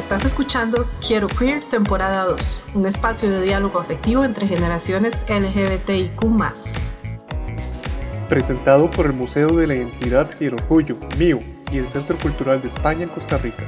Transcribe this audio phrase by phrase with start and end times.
[0.00, 6.24] Estás escuchando Quiero Queer temporada 2, un espacio de diálogo afectivo entre generaciones LGBTIQ.
[8.26, 11.40] Presentado por el Museo de la Identidad y el Orgullo, MIO,
[11.70, 13.62] y el Centro Cultural de España en Costa Rica.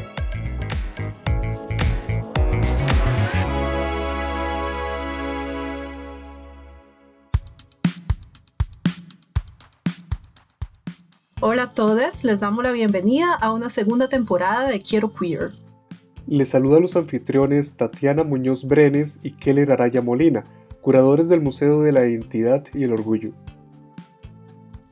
[11.43, 15.62] Hola a todos, les damos la bienvenida a una segunda temporada de Quiero Queer.
[16.27, 20.45] Les saluda a los anfitriones Tatiana Muñoz Brenes y Keller Araya Molina,
[20.81, 23.33] curadores del Museo de la Identidad y el Orgullo.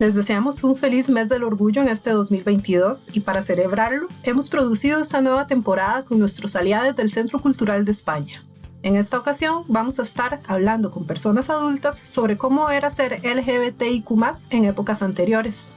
[0.01, 4.99] Les deseamos un feliz mes del orgullo en este 2022 y para celebrarlo hemos producido
[4.99, 8.43] esta nueva temporada con nuestros aliados del Centro Cultural de España.
[8.83, 14.11] En esta ocasión vamos a estar hablando con personas adultas sobre cómo era ser LGBTIQ
[14.49, 15.75] en épocas anteriores.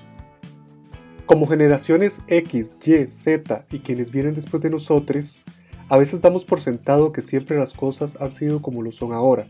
[1.34, 5.44] Como generaciones X, Y, Z y quienes vienen después de nosotros,
[5.90, 9.48] a veces damos por sentado que siempre las cosas han sido como lo son ahora.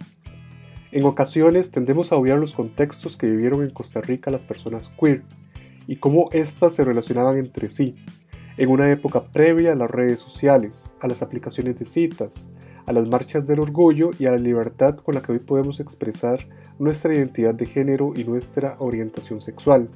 [0.93, 5.23] En ocasiones tendemos a obviar los contextos que vivieron en Costa Rica las personas queer
[5.85, 7.95] y cómo éstas se relacionaban entre sí,
[8.55, 12.49] en una época previa a las redes sociales, a las aplicaciones de citas,
[12.85, 16.47] a las marchas del orgullo y a la libertad con la que hoy podemos expresar
[16.79, 19.89] nuestra identidad de género y nuestra orientación sexual.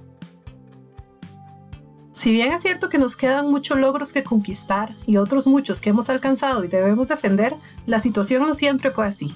[2.18, 5.92] Si bien es cierto que nos quedan muchos logros que conquistar y otros muchos que
[5.92, 9.36] hemos alcanzado y debemos defender, la situación no siempre fue así.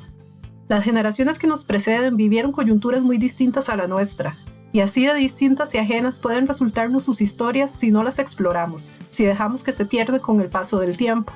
[0.68, 4.36] Las generaciones que nos preceden vivieron coyunturas muy distintas a la nuestra,
[4.72, 9.26] y así de distintas y ajenas pueden resultarnos sus historias si no las exploramos, si
[9.26, 11.34] dejamos que se pierdan con el paso del tiempo.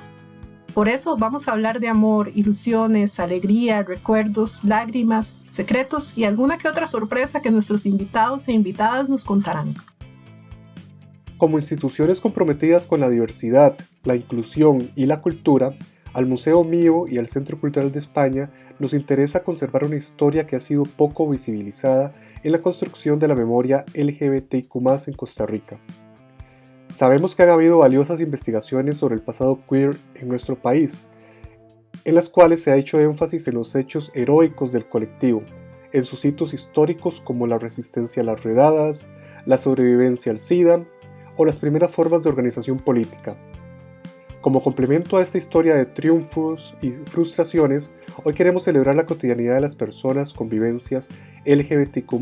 [0.74, 6.66] Por eso vamos a hablar de amor, ilusiones, alegría, recuerdos, lágrimas, secretos y alguna que
[6.66, 9.74] otra sorpresa que nuestros invitados e invitadas nos contarán.
[11.38, 15.74] Como instituciones comprometidas con la diversidad, la inclusión y la cultura,
[16.14, 20.56] al Museo Mío y al Centro Cultural de España nos interesa conservar una historia que
[20.56, 24.76] ha sido poco visibilizada en la construcción de la memoria LGBTIQ
[25.08, 25.78] en Costa Rica.
[26.88, 31.06] Sabemos que han habido valiosas investigaciones sobre el pasado queer en nuestro país,
[32.04, 35.42] en las cuales se ha hecho énfasis en los hechos heroicos del colectivo,
[35.92, 39.06] en sus hitos históricos como la resistencia a las redadas,
[39.44, 40.86] la sobrevivencia al SIDA
[41.36, 43.36] o las primeras formas de organización política.
[44.40, 47.90] Como complemento a esta historia de triunfos y frustraciones,
[48.22, 51.08] hoy queremos celebrar la cotidianidad de las personas con vivencias
[51.44, 52.12] LGBTQ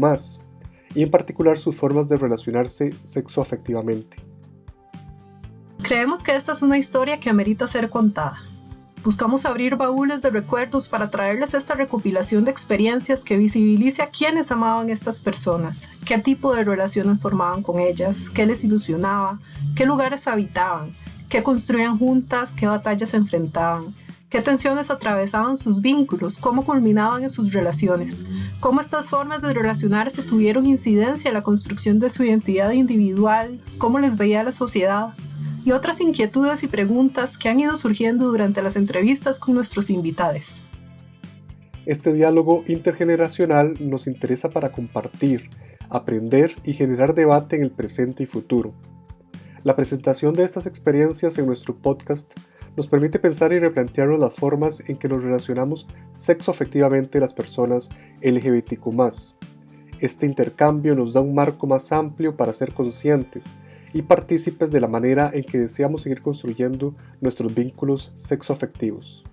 [0.94, 4.16] y en particular sus formas de relacionarse sexoafectivamente.
[5.82, 8.38] Creemos que esta es una historia que amerita ser contada.
[9.04, 14.50] Buscamos abrir baúles de recuerdos para traerles esta recopilación de experiencias que visibilice a quienes
[14.50, 19.41] amaban estas personas, qué tipo de relaciones formaban con ellas, qué les ilusionaba,
[19.76, 20.97] qué lugares habitaban,
[21.28, 23.94] qué construían juntas, qué batallas enfrentaban,
[24.31, 28.25] qué tensiones atravesaban sus vínculos, cómo culminaban en sus relaciones,
[28.59, 33.98] cómo estas formas de relacionarse tuvieron incidencia en la construcción de su identidad individual, cómo
[33.98, 35.12] les veía la sociedad,
[35.64, 40.62] y otras inquietudes y preguntas que han ido surgiendo durante las entrevistas con nuestros invitados.
[41.86, 45.48] Este diálogo intergeneracional nos interesa para compartir,
[45.88, 48.74] aprender y generar debate en el presente y futuro.
[49.64, 52.34] La presentación de estas experiencias en nuestro podcast
[52.76, 58.88] nos permite pensar y replantearnos las formas en que nos relacionamos sexoafectivamente las personas LGBTQ.
[60.00, 63.47] Este intercambio nos da un marco más amplio para ser conscientes,
[63.94, 69.25] y partícipes de la manera en que deseamos seguir construyendo nuestros vínculos sexoafectivos.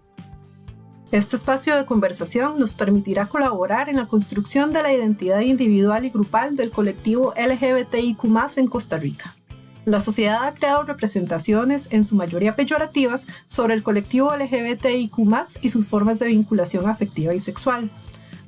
[1.11, 6.09] Este espacio de conversación nos permitirá colaborar en la construcción de la identidad individual y
[6.09, 8.23] grupal del colectivo LGBTIQ
[8.55, 9.35] en Costa Rica.
[9.83, 15.17] La sociedad ha creado representaciones, en su mayoría peyorativas, sobre el colectivo LGBTIQ
[15.61, 17.91] y sus formas de vinculación afectiva y sexual.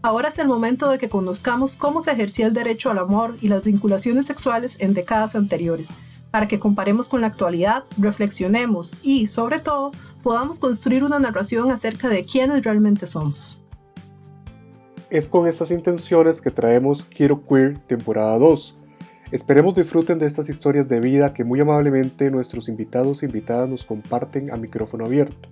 [0.06, 3.48] Ahora es el momento de que conozcamos cómo se ejercía el derecho al amor y
[3.48, 5.92] las vinculaciones sexuales en décadas anteriores,
[6.30, 9.92] para que comparemos con la actualidad, reflexionemos y, sobre todo,
[10.22, 13.62] podamos construir una narración acerca de quiénes realmente somos.
[15.10, 18.76] Es con estas intenciones que traemos Quiero Queer temporada 2.
[19.32, 23.86] Esperemos disfruten de estas historias de vida que muy amablemente nuestros invitados e invitadas nos
[23.86, 25.48] comparten a micrófono abierto,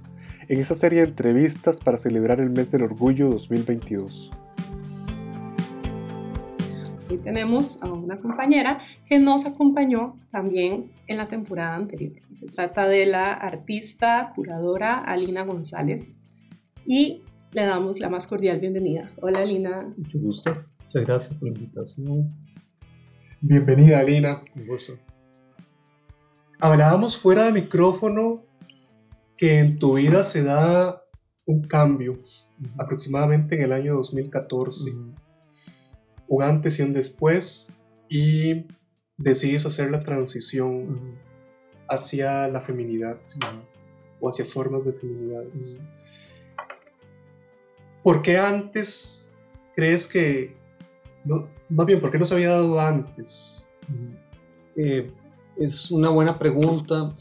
[0.52, 4.32] en esta serie de entrevistas para celebrar el mes del orgullo 2022
[7.24, 12.14] tenemos a una compañera que nos acompañó también en la temporada anterior.
[12.34, 16.16] Se trata de la artista curadora Alina González
[16.86, 17.22] y
[17.52, 19.12] le damos la más cordial bienvenida.
[19.22, 19.94] Hola Alina.
[19.98, 20.52] Mucho gusto.
[20.84, 22.30] Muchas gracias por la invitación.
[23.42, 24.42] Bienvenida Alina.
[24.56, 24.98] Un gusto.
[26.60, 28.46] Hablábamos fuera de micrófono
[29.42, 31.04] que en tu vida se da
[31.48, 32.16] un cambio,
[32.78, 34.92] aproximadamente en el año 2014,
[36.28, 37.74] un antes y un después,
[38.08, 38.68] y
[39.18, 41.18] decides hacer la transición
[41.90, 43.18] hacia la feminidad
[44.20, 45.80] o hacia formas de feminidades.
[48.04, 49.28] ¿Por qué antes
[49.76, 50.56] crees que,
[51.26, 53.66] no, más bien, por qué no se había dado antes?
[54.76, 55.12] Eh,
[55.58, 57.16] es una buena pregunta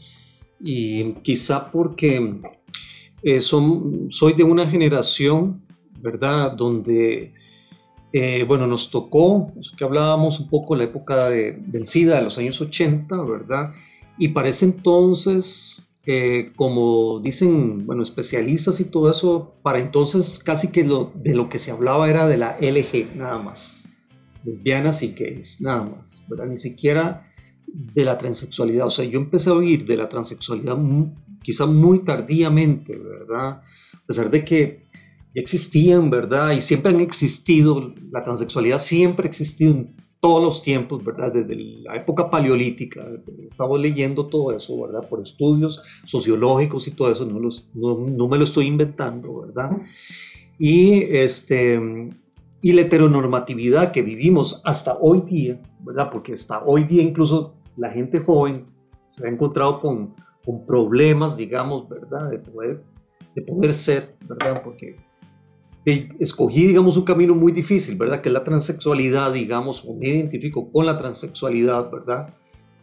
[0.63, 2.39] y quizá porque
[3.23, 5.61] eh, son, soy de una generación,
[5.99, 6.53] ¿verdad?
[6.53, 7.33] Donde,
[8.13, 12.59] eh, bueno, nos tocó, que hablábamos un poco la época del SIDA de los años
[12.59, 13.73] 80, ¿verdad?
[14.17, 20.69] Y para ese entonces, eh, como dicen, bueno, especialistas y todo eso, para entonces casi
[20.69, 23.77] que lo, de lo que se hablaba era de la LG, nada más.
[24.43, 26.47] Lesbianas y gays, nada más, ¿verdad?
[26.47, 27.30] Ni siquiera
[27.67, 28.87] de la transexualidad.
[28.87, 30.77] O sea, yo empecé a oír de la transexualidad
[31.41, 33.63] quizá muy tardíamente, ¿verdad?
[33.93, 34.85] A pesar de que
[35.33, 36.51] ya existían, ¿verdad?
[36.51, 41.33] Y siempre han existido, la transexualidad siempre ha existido en todos los tiempos, ¿verdad?
[41.33, 43.07] Desde la época paleolítica,
[43.47, 45.07] estaba leyendo todo eso, ¿verdad?
[45.09, 49.71] Por estudios sociológicos y todo eso, no, no me lo estoy inventando, ¿verdad?
[50.59, 51.79] Y, este,
[52.61, 56.09] y la heteronormatividad que vivimos hasta hoy día, ¿verdad?
[56.11, 58.65] Porque hasta hoy día incluso la gente joven
[59.07, 60.13] se ha encontrado con,
[60.45, 62.29] con problemas, digamos, ¿verdad?
[62.29, 62.83] De poder,
[63.35, 64.61] de poder ser, ¿verdad?
[64.63, 64.95] Porque
[66.19, 68.21] escogí, digamos, un camino muy difícil, ¿verdad?
[68.21, 72.35] Que es la transexualidad, digamos, o me identifico con la transexualidad, ¿verdad?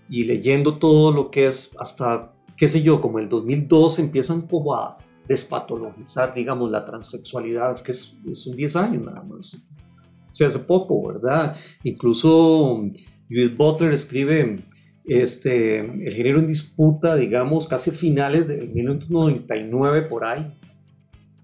[0.09, 4.75] Y leyendo todo lo que es hasta, qué sé yo, como el 2002 empiezan como
[4.75, 4.99] a
[5.29, 9.68] despatologizar, digamos, la transexualidad, es que es, son 10 años nada más.
[10.46, 11.56] Hace poco, ¿verdad?
[11.82, 12.85] Incluso
[13.29, 14.64] Judith Butler escribe
[15.08, 20.55] este, el género en disputa, digamos, casi finales de 1999 por ahí,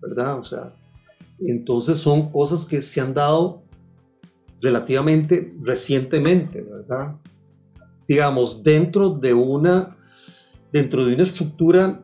[0.01, 0.39] ¿verdad?
[0.39, 0.75] O sea,
[1.41, 3.63] entonces son cosas que se han dado
[4.61, 7.17] relativamente recientemente, ¿verdad?
[8.07, 9.97] Digamos, dentro de una,
[10.73, 12.03] dentro de una estructura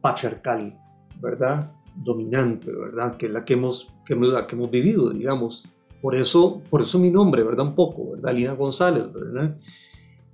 [0.00, 0.78] patriarcal,
[1.20, 1.72] ¿verdad?
[1.96, 3.16] Dominante, ¿verdad?
[3.16, 5.64] Que es la que hemos, que, la que hemos vivido, digamos.
[6.04, 7.64] Por eso, por eso mi nombre, ¿verdad?
[7.64, 8.34] Un poco, ¿verdad?
[8.34, 9.56] Lina González, ¿verdad?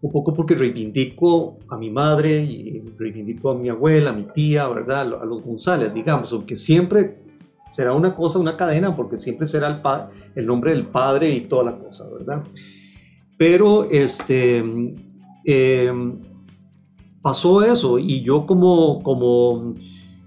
[0.02, 4.66] un poco porque reivindico a mi madre y reivindico a mi abuela, a mi tía,
[4.66, 5.02] ¿verdad?
[5.22, 7.18] A los González, digamos, aunque siempre
[7.68, 9.80] será una cosa, una cadena, porque siempre será
[10.34, 12.42] el, nombre del padre y toda la cosa, ¿verdad?
[13.38, 14.64] Pero este,
[15.44, 16.18] em,
[17.22, 19.76] pasó eso y yo como, como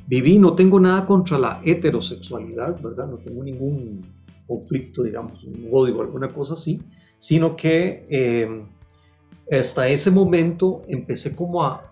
[0.07, 3.07] viví, no tengo nada contra la heterosexualidad, ¿verdad?
[3.07, 4.22] No tengo ningún
[4.57, 6.81] conflicto, digamos, un odio alguna cosa así,
[7.17, 8.05] sino que...
[8.09, 8.67] Em,
[9.51, 11.89] hasta ese momento empecé como a,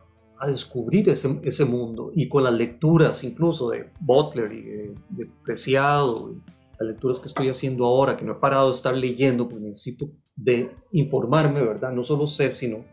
[0.47, 4.61] descubrir ese, ese, mundo y con las lecturas incluso de Butler y
[5.09, 6.41] de, Preciado, y
[6.79, 10.09] las lecturas que estoy haciendo ahora, que no he parado de estar leyendo porque necesito
[10.35, 11.91] de informarme, ¿verdad?
[11.91, 12.83] No solo ser, sino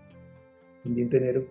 [0.85, 1.49] también tener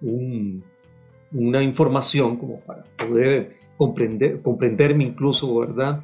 [0.00, 6.02] una información como para poder comprender, comprenderme incluso, ¿verdad?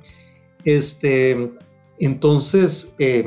[0.64, 1.52] Este,
[1.98, 3.24] entonces, eh,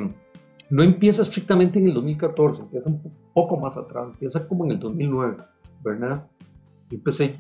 [0.70, 3.02] no empieza estrictamente en el 2014, empieza un
[3.34, 5.38] poco más atrás, empieza como en el 2009,
[5.84, 6.25] ¿verdad?
[6.90, 7.36] Empecé,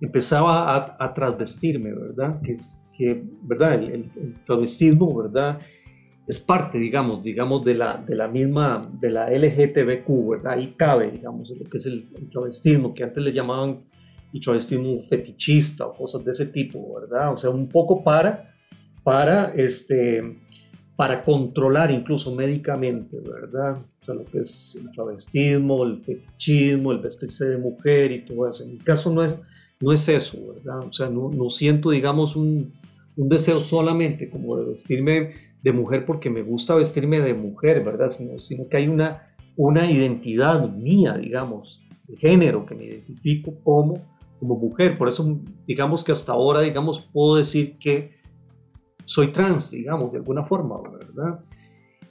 [0.00, 2.40] empezaba a, a transvestirme, ¿verdad?
[2.42, 2.58] Que,
[2.96, 3.74] que ¿verdad?
[3.74, 5.60] El, el, transvestismo, ¿verdad?
[6.26, 10.52] Es parte, digamos, digamos de la, de la misma, de la LGTBQ, ¿verdad?
[10.54, 13.84] Ahí cabe, digamos, lo que es el, el travestismo, que antes le llamaban
[14.32, 17.32] el travestismo fetichista o cosas de ese tipo, ¿verdad?
[17.32, 18.54] O sea, un poco para,
[19.08, 20.36] para, este,
[20.94, 23.78] para controlar incluso médicamente, ¿verdad?
[23.78, 28.50] O sea, lo que es el travestismo, el fetichismo, el vestirse de mujer y todo
[28.50, 28.64] eso.
[28.64, 29.34] En mi caso no es,
[29.80, 30.86] no es eso, ¿verdad?
[30.86, 32.74] O sea, no, no siento, digamos, un,
[33.16, 38.10] un, deseo solamente como de vestirme de mujer porque me gusta vestirme de mujer, ¿verdad?
[38.10, 44.06] Sino, sino que hay una, una identidad mía, digamos, de género, que me identifico como,
[44.38, 44.98] como mujer.
[44.98, 48.17] Por eso, digamos que hasta ahora, digamos, puedo decir que
[49.08, 51.40] soy trans, digamos, de alguna forma, ¿verdad?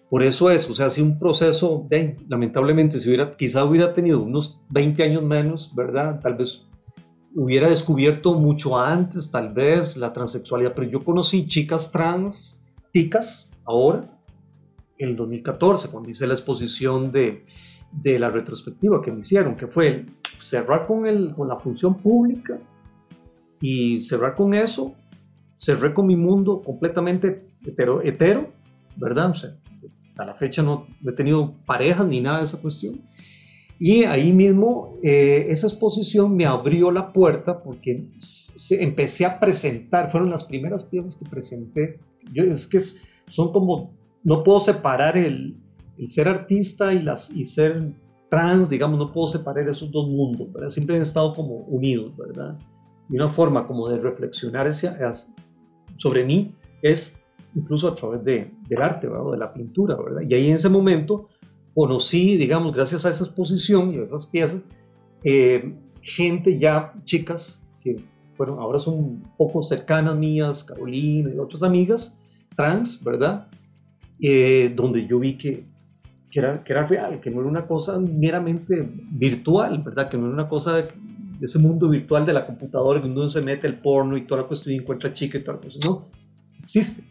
[0.09, 4.19] Por eso es, o sea, sido un proceso, de, lamentablemente, si hubiera, quizá hubiera tenido
[4.19, 6.19] unos 20 años menos, ¿verdad?
[6.21, 6.65] Tal vez
[7.35, 12.59] hubiera descubierto mucho antes, tal vez, la transexualidad, pero yo conocí chicas trans,
[12.91, 14.19] ticas, ahora,
[14.97, 17.45] en el 2014, cuando hice la exposición de,
[17.91, 20.07] de la retrospectiva que me hicieron, que fue
[20.39, 22.57] cerrar con, el, con la función pública
[23.61, 24.95] y cerrar con eso
[25.57, 28.51] cerré con mi mundo completamente hetero, hetero
[28.97, 29.31] ¿verdad?
[29.31, 29.51] O sea,
[29.91, 33.01] hasta la fecha no he tenido parejas ni nada de esa cuestión.
[33.79, 40.09] Y ahí mismo eh, esa exposición me abrió la puerta porque se, empecé a presentar,
[40.09, 41.99] fueron las primeras piezas que presenté.
[42.33, 42.79] Yo, es que
[43.27, 45.57] son como, no puedo separar el,
[45.97, 47.93] el, ser artista y, las, y ser
[48.29, 50.69] trans, digamos, no puedo separar esos dos mundos, ¿verdad?
[50.69, 52.57] Siempre han estado como unidos, ¿verdad?
[53.09, 54.67] Y una forma como de reflexionar
[55.97, 57.19] sobre mí es
[57.55, 59.31] incluso a través de, del arte, ¿verdad?
[59.31, 60.21] de la pintura, ¿verdad?
[60.27, 61.27] Y ahí en ese momento
[61.73, 64.61] conocí, digamos, gracias a esa exposición y a esas piezas,
[65.23, 68.03] eh, gente ya, chicas, que
[68.35, 72.17] fueron, ahora son un poco cercanas mías, Carolina y otras amigas,
[72.55, 73.47] trans, ¿verdad?
[74.19, 75.65] Eh, donde yo vi que,
[76.29, 80.09] que, era, que era real, que no era una cosa meramente virtual, ¿verdad?
[80.09, 80.87] Que no era una cosa
[81.41, 84.47] ese mundo virtual de la computadora, que uno se mete el porno y toda la
[84.47, 85.79] cuestión y encuentra chica y toda la cosa.
[85.85, 86.07] No,
[86.61, 87.03] existe,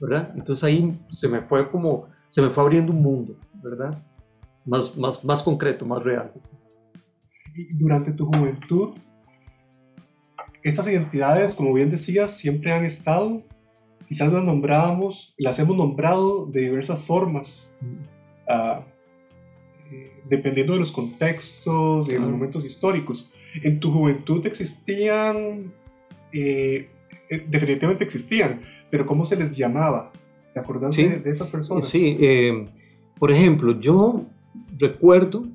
[0.00, 0.32] ¿verdad?
[0.34, 3.36] Entonces ahí se me fue como, se me fue abriendo un mundo.
[3.62, 4.02] ¿verdad?
[4.66, 6.32] Más, más, más concreto, más real.
[7.54, 8.94] Y durante tu juventud,
[10.62, 13.42] estas identidades, como bien decías, siempre han estado,
[14.06, 17.72] quizás las nombrábamos, las hemos nombrado de diversas formas,
[18.48, 18.82] uh,
[20.28, 23.32] dependiendo de los contextos y de los momentos históricos.
[23.62, 25.72] En tu juventud existían,
[26.32, 26.88] eh,
[27.30, 30.12] eh, definitivamente existían, pero ¿cómo se les llamaba?
[30.54, 31.86] ¿Te acuerdas de, de, estas personas?
[31.86, 32.68] Sí, eh,
[33.18, 34.26] por ejemplo, yo
[34.78, 35.46] recuerdo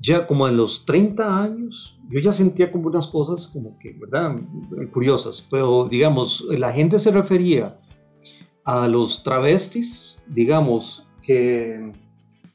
[0.00, 4.36] ya como a los 30 años, yo ya sentía como unas cosas como que, ¿verdad?
[4.92, 7.78] Curiosas, pero digamos, la gente se refería
[8.64, 11.92] a los travestis, digamos, que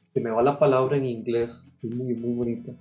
[0.08, 2.72] se me va la palabra en inglés, es muy, muy bonita.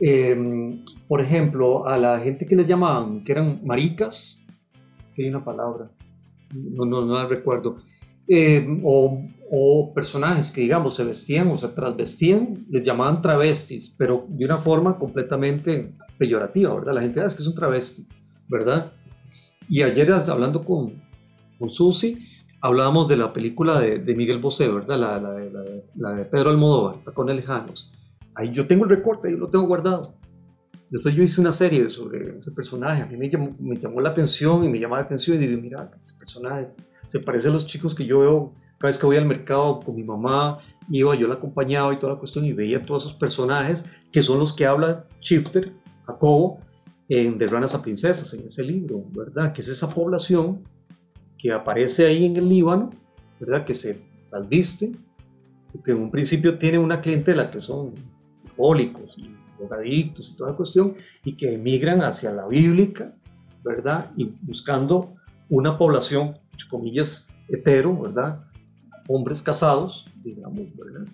[0.00, 4.44] Em, por ejemplo, a la gente que les llamaban, que eran maricas,
[5.14, 5.90] que hay una palabra,
[6.52, 7.78] no, no, no la recuerdo,
[8.28, 14.26] em, o o personajes que, digamos, se vestían o se trasvestían, les llamaban travestis, pero
[14.28, 16.94] de una forma completamente peyorativa, ¿verdad?
[16.94, 18.06] La gente, ah, es que es un travesti,
[18.48, 18.92] ¿verdad?
[19.68, 21.02] Y ayer, hablando con,
[21.58, 22.26] con Susi,
[22.60, 24.98] hablábamos de la película de, de Miguel Bosé, ¿verdad?
[24.98, 27.90] La, la, la, la, de Pedro Almodóvar, con Lejanos.
[28.34, 30.14] Ahí yo tengo el recorte, yo lo tengo guardado.
[30.90, 34.10] Después yo hice una serie sobre ese personaje, a mí me llamó, me llamó la
[34.10, 36.68] atención y me llamó la atención y dije, mira, ese personaje
[37.06, 39.94] se parece a los chicos que yo veo cada vez que voy al mercado con
[39.94, 40.58] mi mamá,
[40.90, 44.38] iba, yo la acompañaba y toda la cuestión y veía todos esos personajes que son
[44.38, 45.72] los que habla Shifter,
[46.06, 46.58] Jacobo,
[47.08, 49.52] en De Ranas a Princesas, en ese libro, ¿verdad?
[49.52, 50.62] Que es esa población
[51.38, 52.90] que aparece ahí en el Líbano,
[53.40, 53.64] ¿verdad?
[53.64, 54.00] Que se
[54.48, 54.92] viste,
[55.84, 57.94] que en un principio tiene una clientela que son
[58.54, 60.94] alcohólicos y drogadictos y toda la cuestión,
[61.24, 63.14] y que emigran hacia la bíblica,
[63.62, 64.10] ¿verdad?
[64.16, 65.14] Y buscando
[65.48, 68.44] una población, entre comillas, hetero, ¿verdad?
[69.08, 71.06] hombres casados, digamos, ¿verdad?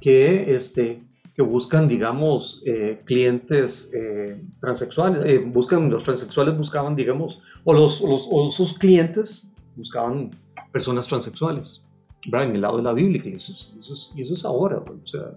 [0.00, 1.02] Que, este,
[1.34, 8.02] que buscan, digamos, eh, clientes eh, transexuales, eh, buscan, los transexuales buscaban, digamos, o, los,
[8.02, 10.30] o, sus clientes buscaban
[10.72, 11.86] personas transexuales,
[12.26, 12.48] ¿verdad?
[12.48, 15.34] En el lado de la Biblia, y eso, es, y eso es ahora, o sea,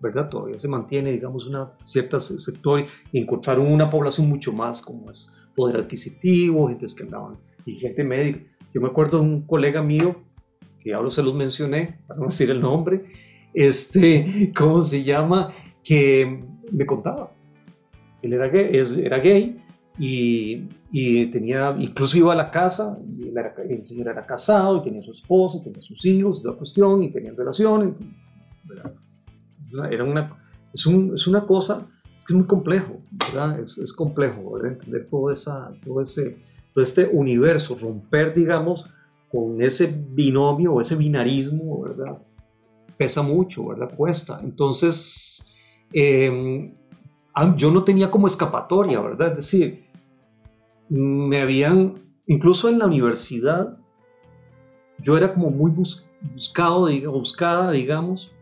[0.00, 0.28] ¿verdad?
[0.28, 5.30] Todavía se mantiene, digamos, una cierta sector y encontraron una población mucho más como es
[5.54, 8.40] poder adquisitivo, gente que andaban, y gente médica.
[8.74, 10.16] Yo me acuerdo de un colega mío
[10.80, 13.04] que ya se los mencioné, para no decir el nombre,
[13.54, 15.52] este, ¿cómo se llama?
[15.82, 17.32] Que me contaba.
[18.22, 18.70] Él era gay,
[19.02, 19.62] era gay
[19.98, 23.28] y, y, tenía, incluso iba a la casa, y
[23.72, 27.36] el señor era casado y tenía su esposa, tenía sus hijos, toda cuestión, y tenían
[27.36, 27.94] relaciones.
[29.90, 30.36] Era una,
[30.72, 31.86] es, un, es una cosa,
[32.26, 33.60] que es muy complejo, ¿verdad?
[33.60, 36.36] Es, complejo, Entender todo, esa, todo, ese,
[36.74, 38.84] todo este universo, romper, digamos,
[39.30, 42.18] con ese binomio o ese binarismo, ¿verdad?
[42.96, 43.94] Pesa mucho, ¿verdad?
[43.94, 44.40] Cuesta.
[44.42, 45.44] Entonces,
[45.92, 46.74] em,
[47.56, 49.30] yo no tenía como escapatoria, ¿verdad?
[49.30, 49.86] Es decir,
[50.88, 51.94] me habían,
[52.26, 53.78] incluso en la universidad,
[54.98, 58.32] yo era como muy buscado, buscada, digamos,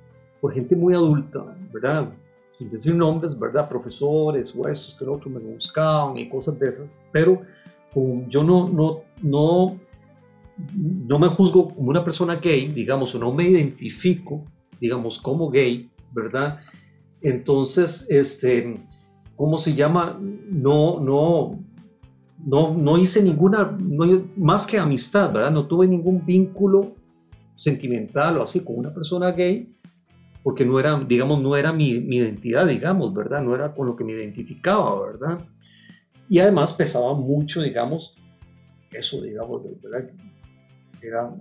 [0.45, 2.13] por gente muy adulta, ¿verdad?
[2.53, 3.67] Sin decir nombres, ¿verdad?
[3.67, 7.41] Profesores o estos que otros me buscaban y cosas de esas, pero
[8.29, 9.81] yo no, no, no
[11.09, 14.45] no me juzgo como una persona gay, digamos, o no me identifico,
[14.79, 16.61] digamos, como gay, ¿verdad?
[17.23, 18.85] Entonces, este,
[19.37, 20.21] ¿cómo se llama?
[20.21, 21.59] No, no,
[22.45, 23.79] no, no hice ninguna,
[24.37, 25.53] más que amistad, ¿verdad?
[25.53, 26.97] No tuve ningún vínculo
[27.57, 29.74] sentimental o así con una persona gay,
[30.45, 33.43] porque no era, digamos, no era mi, mi identidad, digamos, ¿verdad?
[33.43, 35.39] No era con lo que me identificaba, ¿verdad?
[36.29, 38.15] Y además pesaba mucho, digamos,
[38.93, 40.11] eso, digamos, ¿verdad?
[41.03, 41.35] era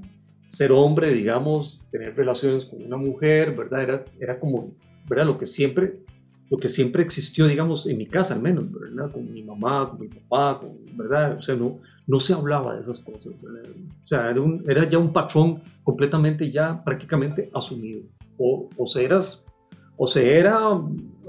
[0.48, 3.84] ser hombre, digamos, tener relaciones con una mujer, ¿verdad?
[3.84, 4.74] Era, era como
[5.08, 5.26] ¿verdad?
[5.26, 6.00] Lo que siempre,
[6.50, 9.12] lo que siempre existió, digamos, en mi casa al menos, ¿verdad?
[9.12, 11.38] Con mi mamá, con mi papá, con, ¿verdad?
[11.38, 13.70] O sea, no, no se hablaba de esas cosas, ¿verdad?
[14.04, 18.02] O sea, era, un, era ya un patrón completamente ya prácticamente asumido.
[18.38, 19.46] O, o se eras,
[19.98, 20.82] o se era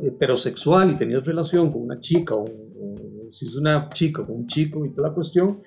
[0.02, 2.44] heterosexual y tenías relación con una chica, o,
[3.30, 5.60] si es una chica con un chico y toda la cuestión,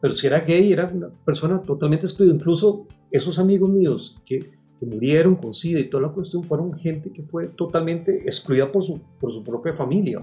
[0.00, 2.34] pero si era gay, era una persona totalmente excluida.
[2.34, 4.40] Incluso esos amigos míos que,
[4.80, 8.82] que murieron con SIDA y toda la cuestión fueron gente que fue totalmente excluida por
[8.82, 10.20] su, por su propia familia.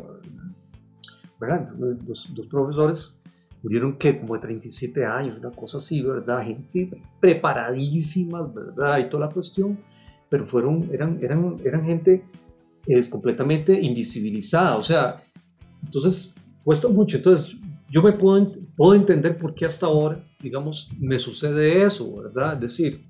[1.39, 1.73] ¿verdad?
[2.05, 3.19] Los, los profesores
[3.63, 6.43] murieron que como de 37 años, una cosa así, ¿verdad?
[6.43, 8.99] Gente preparadísima, ¿verdad?
[8.99, 9.79] Y toda la cuestión,
[10.29, 12.23] pero fueron, eran, eran, eran gente
[12.85, 15.23] es completamente invisibilizada, o sea,
[15.83, 17.17] entonces cuesta mucho.
[17.17, 17.55] Entonces,
[17.89, 22.53] yo me puedo, puedo entender por qué hasta ahora, digamos, me sucede eso, ¿verdad?
[22.55, 23.05] Es decir,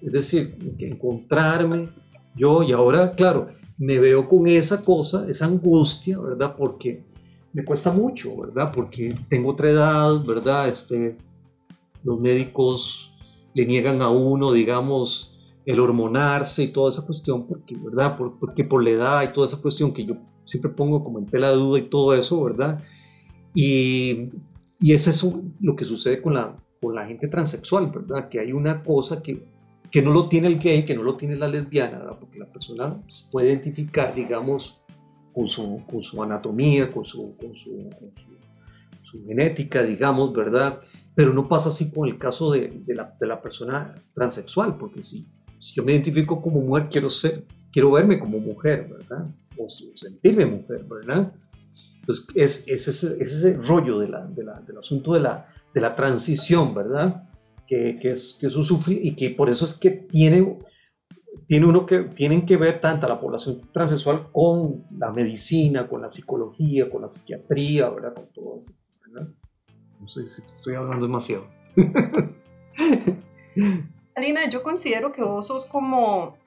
[0.00, 1.88] es decir, encontrarme
[2.34, 3.48] yo y ahora, claro,
[3.78, 6.54] me veo con esa cosa, esa angustia, ¿verdad?
[6.56, 7.02] Porque
[7.52, 8.72] me cuesta mucho, ¿verdad?
[8.74, 10.68] Porque tengo otra edad, ¿verdad?
[10.68, 11.16] Este,
[12.04, 13.12] los médicos
[13.54, 15.35] le niegan a uno, digamos,
[15.66, 18.16] el hormonarse y toda esa cuestión, porque, ¿verdad?
[18.16, 21.50] porque por la edad y toda esa cuestión que yo siempre pongo como en tela
[21.50, 22.82] de duda y todo eso, ¿verdad?
[23.52, 24.30] Y,
[24.78, 28.28] y es eso lo que sucede con la, con la gente transexual, ¿verdad?
[28.28, 29.44] Que hay una cosa que,
[29.90, 32.18] que no lo tiene el gay, que no lo tiene la lesbiana, ¿verdad?
[32.20, 34.78] Porque la persona se puede identificar, digamos,
[35.34, 37.90] con su, con su anatomía, con su, con su,
[39.00, 40.80] su, genética, digamos, ¿verdad?
[41.14, 45.02] Pero no pasa así con el caso de, de, la, de la, persona transexual, porque
[45.02, 49.26] si, si yo me identifico como mujer, quiero ser, quiero verme como mujer, ¿verdad?
[49.56, 51.32] O sentirme mujer, ¿verdad?
[52.00, 55.48] Entonces, es, es, ese, es ese rollo de la, de la, del asunto de la,
[55.74, 57.28] de la transición, ¿verdad?
[57.66, 60.58] Que, que es, que es un sufrir y que por eso es que tiene,
[61.46, 66.10] tiene uno que, tienen que ver tanta la población transexual con la medicina, con la
[66.10, 68.14] psicología, con la psiquiatría, ¿verdad?
[68.14, 68.62] Con todo,
[69.04, 69.28] ¿verdad?
[70.00, 71.48] No sé si estoy hablando demasiado.
[74.16, 76.38] Alina, yo considero que vos sos como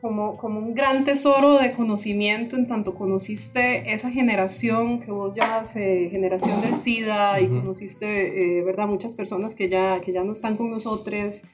[0.00, 5.74] como, como un gran tesoro de conocimiento en tanto conociste esa generación que vos llamas
[5.74, 8.86] eh, generación del SIDA y conociste, eh, ¿verdad?
[8.86, 11.44] Muchas personas que ya, que ya no están con nosotros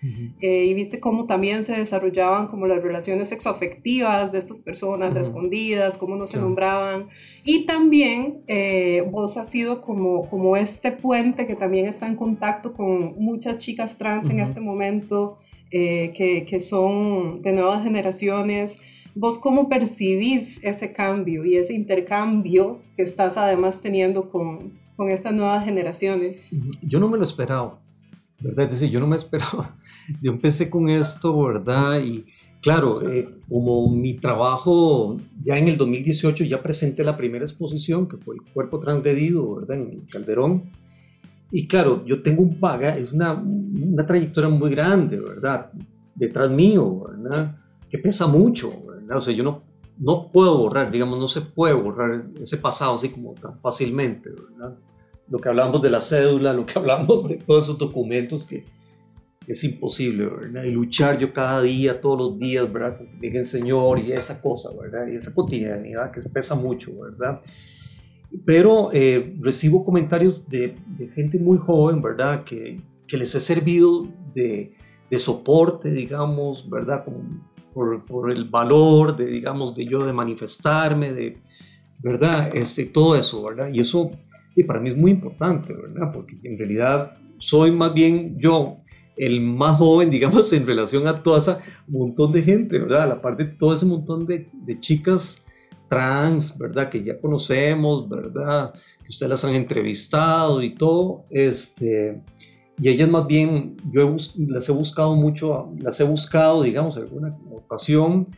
[0.41, 5.97] eh, y viste cómo también se desarrollaban como las relaciones sexoafectivas de estas personas escondidas,
[5.97, 7.09] cómo no se nombraban.
[7.45, 8.43] Y también
[9.11, 13.97] vos has sido como, como este puente que también está en contacto con muchas chicas
[13.97, 15.39] trans en este momento.
[15.75, 18.79] Eh, que, que, son de nuevas generaciones.
[19.15, 25.33] ¿Vos cómo percibís ese cambio y ese intercambio que estás además teniendo con, con estas
[25.33, 26.51] nuevas generaciones?
[26.83, 27.81] Yo no me lo esperaba,
[28.41, 28.67] ¿verdad?
[28.67, 29.75] Es decir, yo no me esperaba.
[30.21, 32.03] Yo empecé con esto, ¿verdad?
[32.03, 32.27] Y
[32.61, 38.19] claro, eh, como mi trabajo, ya en el 2018 ya presenté la primera exposición, que
[38.19, 39.79] fue el cuerpo transgredido, ¿verdad?
[39.79, 40.82] En el Calderón
[41.55, 45.71] y claro, yo tengo un paga, es una, una trayectoria muy grande, ¿verdad?
[46.15, 47.59] Detrás mío, ¿verdad?
[47.91, 49.19] Que pesa mucho, ¿verdad?
[49.19, 49.63] O sea, yo no,
[49.99, 54.79] no puedo borrar, digamos, no se puede borrar ese pasado así como tan fácilmente, ¿verdad?
[55.29, 58.65] Lo que hablamos de la cédula, lo que hablamos de todos esos documentos que
[59.47, 60.65] es imposible, ¿verdad?
[60.65, 62.97] Y luchar yo cada día, todos los días, ¿verdad?
[62.97, 65.07] Con que el Señor y esa cosa, ¿verdad?
[65.13, 67.43] Y esa cotidianidad que pesa mucho, ¿verdad?
[68.45, 70.77] Pero eh, recibo comentarios de,
[71.15, 72.45] gente muy joven, ¿verdad?
[72.45, 74.75] Que, que les he servido de,
[75.11, 77.05] de, soporte, digamos, ¿verdad?
[77.73, 81.39] por, por, el valor de, digamos, de yo de manifestarme, de,
[82.03, 82.51] ¿verdad?
[82.55, 83.71] Este, todo eso, ¿verdad?
[83.73, 84.11] Y eso
[84.55, 86.13] y para mí es muy importante, ¿verdad?
[86.13, 88.79] Porque en realidad soy más bien yo
[89.17, 93.03] el más joven, digamos, en relación a todo ese montón de gente, ¿verdad?
[93.03, 95.42] A la parte de todo ese montón de, de chicas
[95.93, 96.89] trans, ¿verdad?
[96.89, 98.73] Que ya conocemos, ¿verdad?
[99.05, 102.23] Que ustedes las han entrevistado y todo, este,
[102.81, 104.17] y ellas más bien, yo
[104.49, 108.29] las he buscado mucho, las he buscado, digamos, alguna ocasión,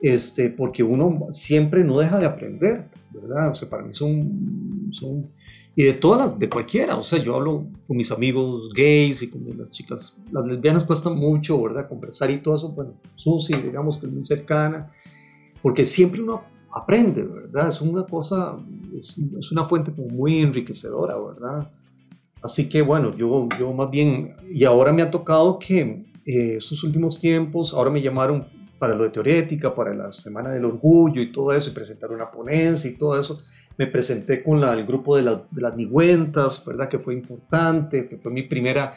[0.00, 3.50] este, porque uno siempre no deja de aprender, ¿verdad?
[3.50, 5.28] O sea, para mí son, son
[5.74, 9.42] y de todas de cualquiera, o sea, yo hablo con mis amigos gays y con
[9.58, 11.88] las chicas, las lesbianas cuesta mucho, ¿verdad?
[11.88, 14.92] Conversar y todo eso, bueno, Susi, digamos que es muy cercana,
[15.62, 17.68] porque siempre uno aprende, ¿verdad?
[17.68, 18.56] Es una cosa,
[18.96, 19.16] es,
[19.50, 21.70] una fuente muy enriquecedora, ¿verdad?
[22.42, 26.82] Así que bueno, yo, yo más bien, y ahora me ha tocado que eh, estos
[26.82, 28.46] últimos tiempos, ahora me llamaron
[28.78, 32.30] para lo de teorética, para la Semana del Orgullo y todo eso, y presentar una
[32.30, 33.38] ponencia y todo eso.
[33.78, 36.88] Me presenté con el grupo de las migüentas, ¿verdad?
[36.88, 38.94] Que fue importante, que fue mi primera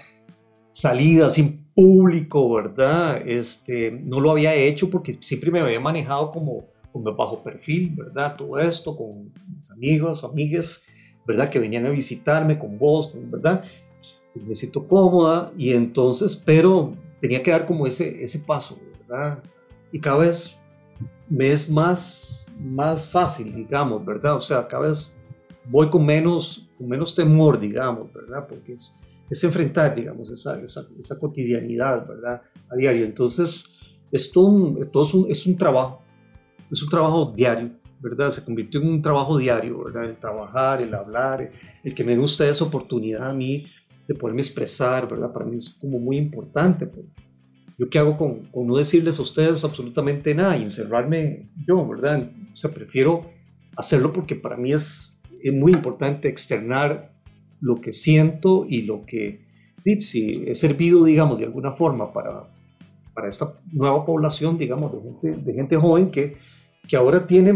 [0.72, 3.22] salida sin público, ¿verdad?
[3.26, 8.38] Este, no lo había hecho porque siempre me había manejado como con bajo perfil, ¿verdad?
[8.38, 10.81] Todo esto con mis amigos amigas,
[11.27, 11.49] ¿verdad?
[11.49, 13.65] Que venían a visitarme con vos, ¿verdad?
[14.36, 19.43] me siento cómoda y entonces, pero tenía que dar como ese, ese paso, ¿verdad?
[19.91, 20.58] Y cada vez
[21.29, 24.36] me es más, más fácil, digamos, ¿verdad?
[24.36, 25.12] O sea, cada vez
[25.69, 28.45] voy con menos, con menos temor, digamos, ¿verdad?
[28.47, 28.95] Porque es,
[29.29, 32.41] es enfrentar, digamos, esa, esa, esa, cotidianidad, ¿verdad?
[32.69, 33.05] A diario.
[33.05, 33.65] Entonces,
[34.12, 36.05] esto, esto es, un, es un trabajo,
[36.76, 38.32] es un trabajo diario, ¿verdad?
[38.32, 40.06] Se convirtió en un trabajo diario, ¿verdad?
[40.06, 41.52] El trabajar, el hablar,
[41.84, 43.66] el que me gusta esa oportunidad a mí
[44.08, 45.32] de poderme expresar, ¿verdad?
[45.32, 46.90] Para mí es como muy importante.
[47.78, 52.30] ¿Yo qué hago con, con, no decirles a ustedes absolutamente nada y encerrarme yo, ¿verdad?
[52.54, 53.30] O sea, prefiero
[53.76, 57.12] hacerlo porque para mí es, es muy importante externar
[57.62, 59.42] lo que siento y lo que,
[60.02, 62.48] si he servido, digamos, de alguna forma para,
[63.14, 66.36] para esta nueva población, digamos, de gente, de gente joven que,
[66.88, 67.54] que ahora tiene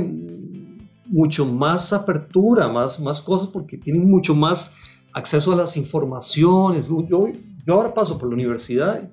[1.06, 4.74] mucho más apertura, más, más cosas, porque tienen mucho más
[5.14, 6.88] acceso a las informaciones.
[6.88, 7.32] Yo,
[7.66, 9.10] yo ahora paso por la universidad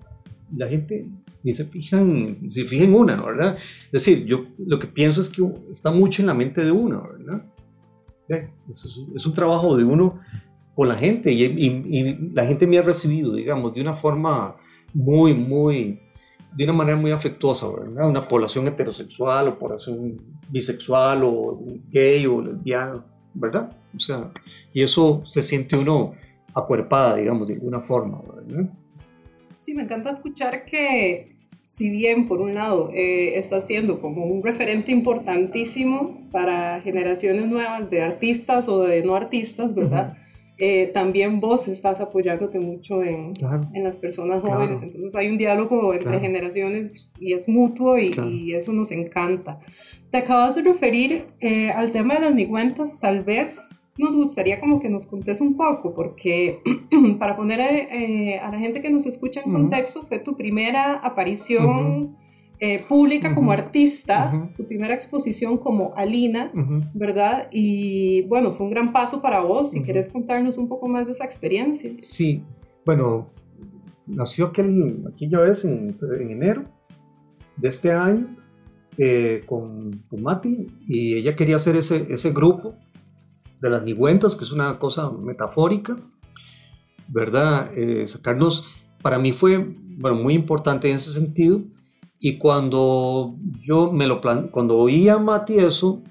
[0.51, 1.07] y la gente
[1.43, 3.27] ni se fijan, se fija en una, ¿no?
[3.27, 3.57] ¿verdad?
[3.57, 7.09] Es decir, yo lo que pienso es que está mucho en la mente de uno,
[7.09, 7.45] ¿verdad?
[8.69, 10.19] Es, es un trabajo de uno
[10.75, 14.57] con la gente y, y, la gente me ha recibido, digamos, de una forma
[14.93, 16.01] muy, muy,
[16.57, 18.09] de una manera muy afectuosa, ¿verdad?
[18.09, 21.59] Una población heterosexual o población bisexual o
[21.91, 23.77] gay o lesbiana, ¿verdad?
[23.95, 24.31] O sea,
[24.73, 26.15] y eso se siente uno
[26.55, 28.71] acuerpada, digamos, de alguna forma, ¿verdad?
[29.57, 34.43] Sí, me encanta escuchar que si bien por un lado eh, está siendo como un
[34.43, 40.17] referente importantísimo para generaciones nuevas de artistas o de no artistas, ¿verdad?
[40.59, 43.35] Eh, también vos estás apoyándote mucho en,
[43.75, 48.55] en las personas jóvenes, entonces hay un diálogo entre generaciones y es mutuo y, y,
[48.55, 49.61] eso nos encanta.
[50.11, 54.81] Te acabas de referir eh, al tema de las nigüentas, tal vez nos gustaría como
[54.81, 56.61] que nos contes un poco, porque
[57.19, 62.17] para poner eh, a la gente que nos escucha en contexto, fue tu primera aparición
[62.59, 66.51] eh, pública como artista, tu primera exposición como Alina,
[66.95, 67.49] ¿verdad?
[67.53, 71.13] Y bueno, fue un gran paso para vos, si quieres contarnos un poco más de
[71.13, 71.93] esa experiencia.
[71.99, 72.43] Sí,
[72.85, 73.25] bueno,
[74.07, 76.65] nació aquel, aquella vez en, en enero
[77.57, 78.37] de este año.
[78.99, 82.77] Eh, con, con, Mati y ella quería hacer ese, ese grupo
[83.61, 85.99] de las nigüentas, que es una cosa metafórica,
[87.09, 87.71] ¿verdad?
[87.77, 88.65] Eh, sacarnos,
[89.03, 89.59] para mí fue,
[89.99, 91.61] bueno, muy importante en ese sentido.
[92.19, 96.03] Y cuando yo me lo plan, cuando oí a Mati eso,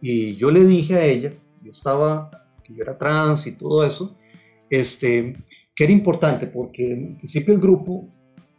[0.00, 2.30] y yo le dije a ella, yo estaba,
[2.68, 4.16] yo era trans y todo eso,
[4.68, 5.36] este,
[5.74, 8.08] que era importante porque en principio el grupo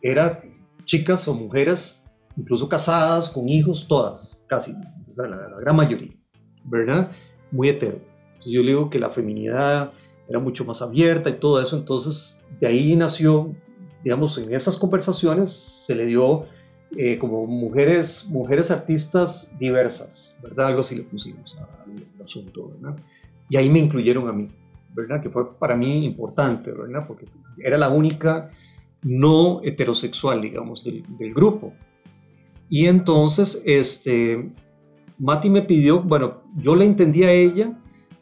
[0.02, 0.42] era
[0.86, 2.04] chicas o mujeres,
[2.36, 4.74] incluso casadas, con hijos, todas, casi,
[5.16, 6.14] la gran mayoría,
[6.64, 7.12] ¿verdad?
[7.52, 8.12] Muy hetero
[8.50, 9.92] yo le digo que la feminidad
[10.28, 13.54] era mucho más abierta y todo eso, entonces de ahí nació,
[14.04, 16.46] digamos, en esas conversaciones se le dio
[16.98, 20.68] eh, como mujeres, mujeres artistas diversas, ¿verdad?
[20.68, 22.98] Algo así le pusimos al asunto, ¿verdad?
[23.50, 24.50] Y ahí me incluyeron a mí,
[24.94, 25.22] ¿verdad?
[25.22, 27.06] Que fue para mí importante, ¿verdad?
[27.08, 27.26] Porque
[27.58, 28.50] era la única
[29.04, 31.74] no heterosexual, digamos, del, del grupo.
[32.70, 34.52] Y entonces, este,
[35.18, 37.78] Mati me pidió, bueno, yo le entendí a ella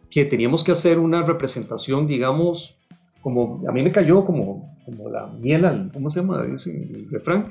[0.09, 2.77] que teníamos que hacer una representación, digamos,
[3.21, 7.49] como a mí me cayó como, como la miel ¿cómo se llama ese el refrán?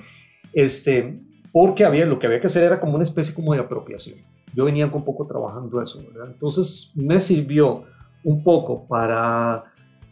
[0.52, 1.20] Este,
[1.52, 4.18] porque había, lo que había que hacer era como una especie como de apropiación.
[4.54, 6.00] Yo venía un poco trabajando eso.
[6.26, 7.84] Entonces me sirvió
[8.24, 9.64] un poco para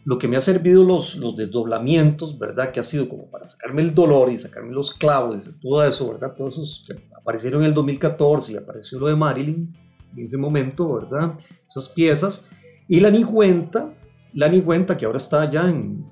[0.05, 2.71] lo que me ha servido los, los desdoblamientos, ¿verdad?
[2.71, 6.33] Que ha sido como para sacarme el dolor y sacarme los clavos, todo eso, ¿verdad?
[6.33, 9.75] Todos esos que aparecieron en el 2014 y apareció lo de Marilyn,
[10.15, 11.33] en ese momento, ¿verdad?
[11.67, 12.47] Esas piezas.
[12.87, 13.93] Y la Nigüenta,
[14.33, 16.05] la Nigüenta que ahora está allá en,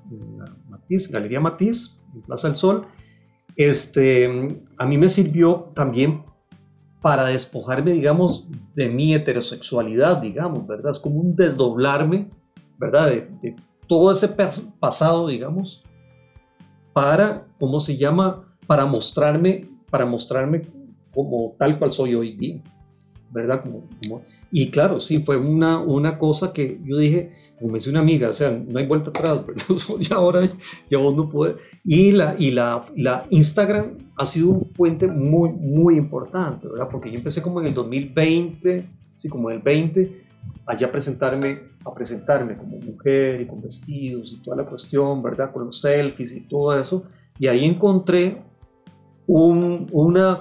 [0.68, 2.86] Matiz, Galería Matiz, en Plaza del Sol,
[3.56, 6.24] este, a mí me sirvió también
[7.00, 10.92] para despojarme, digamos, de mi heterosexualidad, digamos, ¿verdad?
[10.92, 12.30] Es como un desdoblarme,
[12.78, 13.10] ¿verdad?
[13.10, 14.28] De, todo ese
[14.80, 15.84] pasado, digamos,
[16.92, 18.56] para, ¿cómo se llama?
[18.66, 20.62] Para mostrarme, para mostrarme
[21.14, 22.62] como tal cual soy hoy día.
[23.30, 23.62] ¿verdad?
[23.62, 28.00] Como, y claro, sí, fue una, una cosa que yo dije, como me dice una
[28.00, 29.40] amiga, o sea, no hay vuelta atrás,
[30.00, 30.48] ya ahora
[30.88, 31.56] ya vos no puedes.
[31.84, 36.88] Y, la, y la, la Instagram ha sido un puente muy, muy importante, ¿verdad?
[36.90, 40.24] Porque yo empecé como en el 2020, sí, como en el 20,
[40.66, 45.52] allá a presentarme, a presentarme como mujer y con vestidos y toda la cuestión, ¿verdad?
[45.52, 47.04] Con los selfies y todo eso.
[47.38, 48.42] Y ahí encontré
[49.26, 50.40] un, una,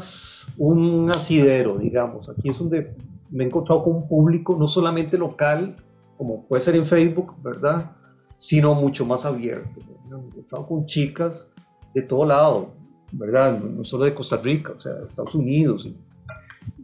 [0.58, 2.30] un asidero, digamos.
[2.30, 2.94] Aquí es donde
[3.30, 5.78] me he encontrado con un público no solamente local,
[6.18, 7.92] como puede ser en Facebook, ¿verdad?
[8.38, 9.82] Sino mucho más abierto.
[10.10, 11.54] Me he encontrado con chicas
[11.94, 12.74] de todo lado,
[13.12, 13.60] ¿verdad?
[13.60, 15.88] No, solo de Costa Rica, o sea, de Estados Unidos.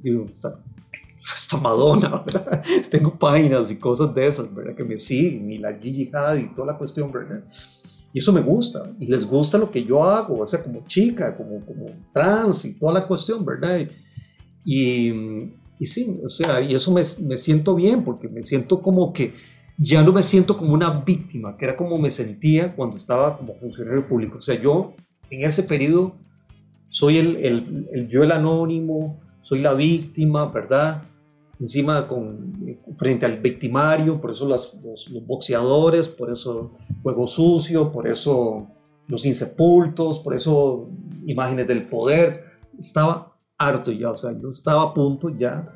[0.03, 0.57] Está,
[1.61, 2.63] Madonna, ¿verdad?
[2.89, 4.75] Tengo páginas y cosas de esas, ¿verdad?
[4.75, 7.43] Que me siguen, y la Gigi y toda la cuestión, ¿verdad?
[8.13, 11.35] Y eso me gusta, y les gusta lo que yo hago, o sea, como chica,
[11.35, 13.87] como, como trans y toda la cuestión, ¿verdad?
[14.65, 19.11] Y, y sí, o sea, y eso me, me, siento bien, porque me siento como
[19.11, 19.33] que
[19.77, 23.55] ya no me siento como una víctima, que era como me sentía cuando estaba como
[23.55, 24.37] funcionario público.
[24.37, 24.93] O sea, yo
[25.31, 26.13] en ese periodo
[26.89, 31.01] soy el, el, el yo el anónimo, soy la víctima, ¿verdad?
[31.59, 32.55] encima con,
[32.95, 38.67] frente al victimario, por eso los, los, boxeadores, por eso juego sucio, por eso
[39.07, 40.89] los insepultos, por eso
[41.25, 42.45] imágenes del poder.
[42.77, 43.30] Estaba
[43.67, 45.67] harto ya, o sea, yo estaba a punto ya,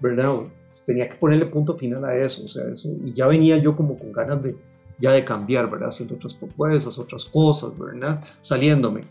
[0.00, 0.38] ¿verdad?
[0.86, 3.98] Tenía que ponerle punto final a eso, o sea, eso, y ya venía yo como
[3.98, 4.56] con ganas de,
[4.98, 5.88] ya de cambiar, ¿verdad?
[5.88, 8.22] Haciendo otras propuestas, otras cosas, ¿verdad?
[8.40, 9.02] Saliéndome.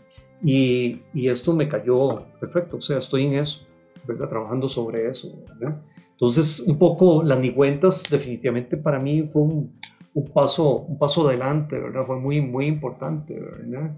[0.42, 3.60] Y, y esto me cayó perfecto, o sea, estoy en eso,
[4.06, 4.28] ¿verdad?
[4.28, 5.80] Trabajando sobre eso, ¿verdad?
[6.12, 9.80] Entonces, un poco las nigüentas definitivamente para mí fue un,
[10.14, 12.06] un, paso, un paso adelante, ¿verdad?
[12.06, 13.96] Fue muy, muy importante, ¿verdad?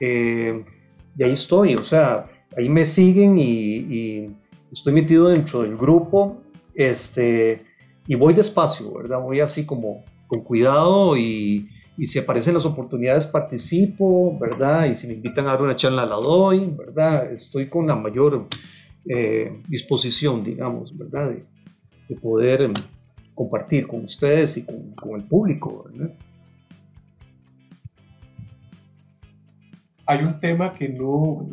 [0.00, 0.64] Eh,
[1.16, 2.26] y ahí estoy, o sea,
[2.56, 4.30] ahí me siguen y,
[4.72, 6.38] estoy metido dentro del grupo,
[6.74, 7.62] este,
[8.08, 9.20] y voy despacio, ¿verdad?
[9.20, 14.86] Voy así como con cuidado y, y si aparecen las oportunidades participo, ¿verdad?
[14.86, 17.32] Y si me invitan a dar una charla la doy, ¿verdad?
[17.32, 18.48] Estoy con la mayor
[19.06, 21.36] eh, disposición, digamos, ¿verdad?
[22.08, 22.74] de poder em,
[23.34, 25.84] compartir con ustedes y con, el público.
[30.06, 31.48] Hay un tema que no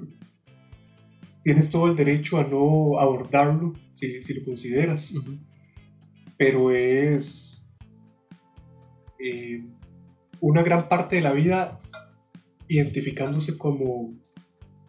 [1.44, 5.14] tienes todo el derecho a no abordarlo si, si lo consideras,
[6.38, 7.70] pero es
[9.20, 9.64] eh,
[10.40, 11.78] una gran parte de la vida
[12.68, 14.14] identificándose como,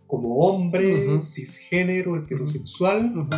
[0.06, 3.28] como hombre, cisgénero, heterosexual.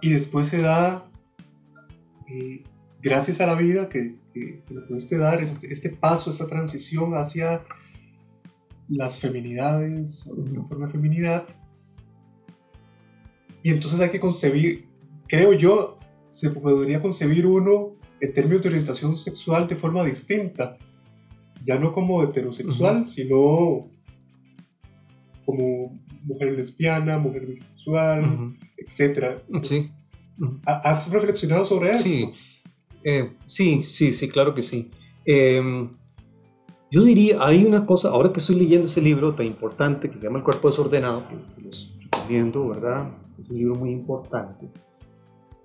[0.00, 1.10] Y después se da,
[2.28, 2.62] eh,
[3.02, 7.62] gracias a la vida que, que, que pudiste dar, este, este, paso, esta transición hacia
[8.88, 11.46] las feminidades, una forma de feminidad.
[13.62, 14.86] Y entonces hay que concebir,
[15.26, 15.98] creo yo,
[16.28, 20.78] se podría concebir uno en términos de orientación sexual de forma distinta.
[21.64, 23.90] Ya no como heterosexual, sino
[25.44, 29.42] como mujer lesbiana, mujer bisexual, etcétera.
[29.62, 29.90] Sí.
[30.64, 32.04] ¿Has reflexionado sobre eso?
[32.04, 32.32] Sí,
[33.04, 34.90] eh, sí, sí, sí, claro que sí.
[35.24, 35.90] Em,
[36.90, 40.24] yo diría, hay una cosa, ahora que estoy leyendo ese libro tan importante que se
[40.24, 43.10] llama El cuerpo desordenado, que lo estoy viendo, ¿verdad?
[43.42, 44.68] Es un libro muy importante.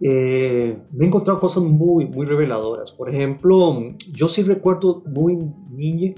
[0.02, 2.92] Eh, me he encontrado cosas muy, muy reveladoras.
[2.92, 5.38] Por ejemplo, yo sí recuerdo muy
[5.72, 6.14] niña,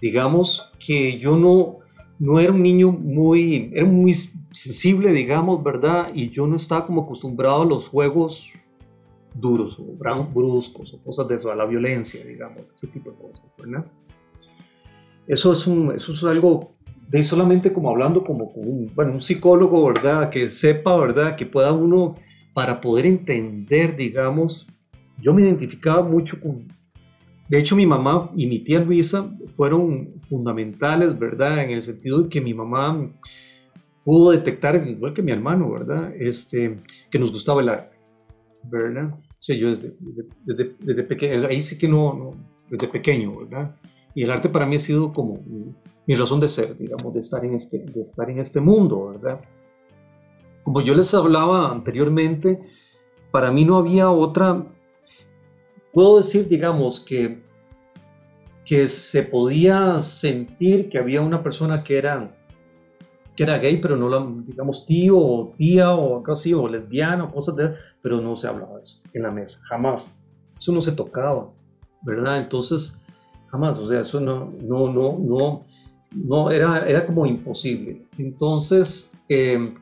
[0.00, 1.78] digamos, que yo no,
[2.20, 6.12] no era un niño muy, era muy sensible, digamos, ¿verdad?
[6.14, 8.52] Y yo no estaba como acostumbrado a los juegos
[9.34, 13.46] duros o bruscos o cosas de eso, a la violencia, digamos, ese tipo de cosas,
[13.58, 13.84] ¿verdad?
[15.26, 16.74] Eso es, un, eso es algo
[17.08, 20.30] de solamente como hablando como con un, bueno, un psicólogo, ¿verdad?
[20.30, 21.36] Que sepa, ¿verdad?
[21.36, 22.16] Que pueda uno,
[22.52, 24.66] para poder entender, digamos,
[25.20, 26.66] yo me identificaba mucho con,
[27.48, 31.62] de hecho, mi mamá y mi tía Luisa fueron fundamentales, ¿verdad?
[31.62, 33.10] En el sentido de que mi mamá
[34.02, 36.12] pudo detectar, igual que mi hermano, ¿verdad?
[36.18, 36.78] Este,
[37.10, 37.96] que nos gustaba el arte,
[38.64, 39.14] ¿verdad?
[39.14, 39.94] O yo desde,
[40.44, 42.34] desde, desde pequeño, ahí sí que no, no,
[42.70, 43.76] desde pequeño, ¿verdad?
[44.14, 45.40] Y el arte para mí ha sido como
[46.06, 49.40] mi razón de ser, digamos, de estar en este, de estar en este mundo, ¿verdad?
[50.62, 52.60] Como yo les hablaba anteriormente,
[53.30, 54.64] para mí no había otra
[55.94, 57.42] puedo decir, digamos, que,
[58.66, 62.36] que se podía sentir que había una persona que era,
[63.36, 67.24] que era gay, pero no la, digamos, tío o tía o algo así, o lesbiana
[67.24, 70.18] o cosas de pero no se hablaba de eso en la mesa, jamás.
[70.56, 71.50] Eso no se tocaba,
[72.02, 72.38] ¿verdad?
[72.38, 73.03] Entonces,
[73.54, 75.64] jamás, o sea, eso no, no, no, no,
[76.10, 78.04] no, era, era como imposible.
[78.18, 79.74] Entonces, eh,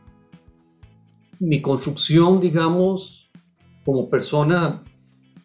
[1.40, 3.30] mi construcción, digamos,
[3.82, 4.82] como persona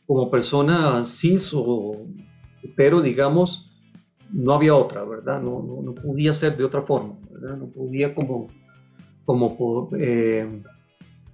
[0.06, 2.06] como persona cis o
[2.76, 3.70] pero digamos,
[4.32, 5.42] no había otra, ¿verdad?
[5.42, 7.58] No, no, podía ser de otra forma, ¿verdad?
[7.58, 8.48] No podía como,
[9.26, 10.62] como, eh,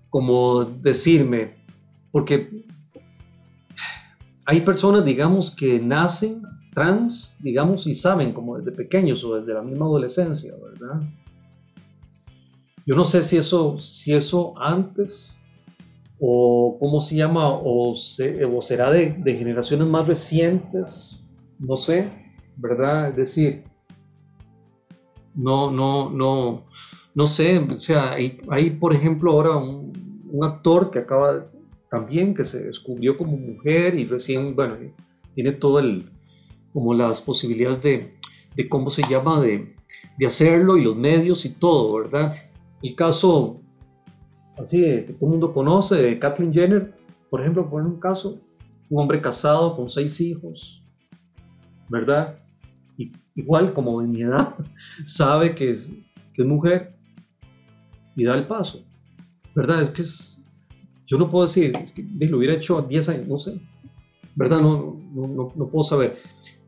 [0.10, 1.56] como decirme,
[2.12, 2.66] porque
[4.46, 9.62] hay personas, digamos, que nacen trans, digamos, y saben como desde pequeños o desde la
[9.62, 11.02] misma adolescencia, ¿verdad?
[12.86, 15.38] yo no sé si eso, si eso antes
[16.20, 21.20] o cómo se llama, o, será de, de, generaciones más recientes,
[21.60, 22.10] no sé,
[22.56, 23.10] ¿verdad?
[23.10, 23.64] Es decir,
[25.36, 26.66] no, no, no,
[27.14, 29.92] no sé, o sea, hay, por ejemplo ahora un,
[30.42, 31.46] actor que acaba
[31.92, 34.78] también, que se descubrió como mujer y recién, bueno,
[35.36, 36.06] tiene todo el,
[36.74, 38.18] como las posibilidades de,
[38.56, 39.76] de cómo se llama, de,
[40.18, 42.36] de hacerlo y los medios y todo, ¿verdad?
[42.82, 43.62] El caso,
[44.58, 46.94] así que todo el mundo conoce, de Kathleen Jenner,
[47.30, 48.40] por ejemplo, por un caso,
[48.90, 50.84] un hombre casado con seis hijos,
[51.90, 52.38] ¿verdad?
[52.98, 54.56] Y, igual como de mi edad,
[55.06, 55.92] sabe que es,
[56.34, 56.96] que es mujer
[58.16, 58.84] y da el paso,
[59.56, 59.82] ¿verdad?
[59.82, 60.44] Es que es,
[61.06, 63.60] yo no puedo decir, es que lo hubiera hecho a 10 años, no sé,
[64.36, 64.62] ¿verdad?
[64.62, 66.18] No, no, no, puedo saber.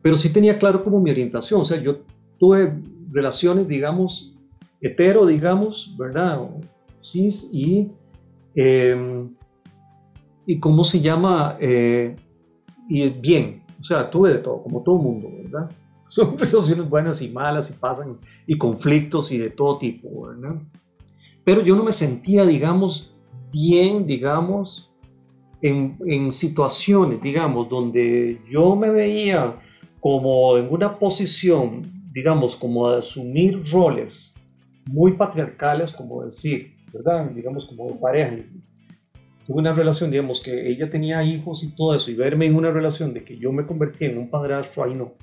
[0.02, 2.00] Pero sí tenía claro como mi orientación, o sea, yo
[2.38, 2.74] tuve
[3.12, 4.36] relaciones, digamos,
[4.82, 6.40] hetero, digamos, ¿verdad?
[7.02, 7.92] cis y,
[8.56, 9.30] em,
[10.46, 11.58] y ¿cómo se llama?
[11.60, 12.16] Eh,
[12.90, 15.72] y bien, o sea, tuve de todo, como todo mundo, ¿verdad?
[16.08, 20.56] Son relaciones buenas y malas y pasan, y conflictos y de todo tipo, ¿verdad?
[21.44, 23.14] Pero yo no me sentía, digamos,
[23.52, 24.92] bien, digamos,
[25.66, 29.56] en, en situaciones, digamos, donde yo me veía
[30.00, 34.36] como en una posición, digamos, como de asumir roles
[34.86, 37.32] muy patriarcales, como decir, ¿verdad?
[37.32, 38.36] Digamos, como pareja.
[39.48, 42.70] Tuve una relación, digamos, que ella tenía hijos y todo eso, y verme en una
[42.70, 45.14] relación de que yo me convertí en un padrastro, ahí no.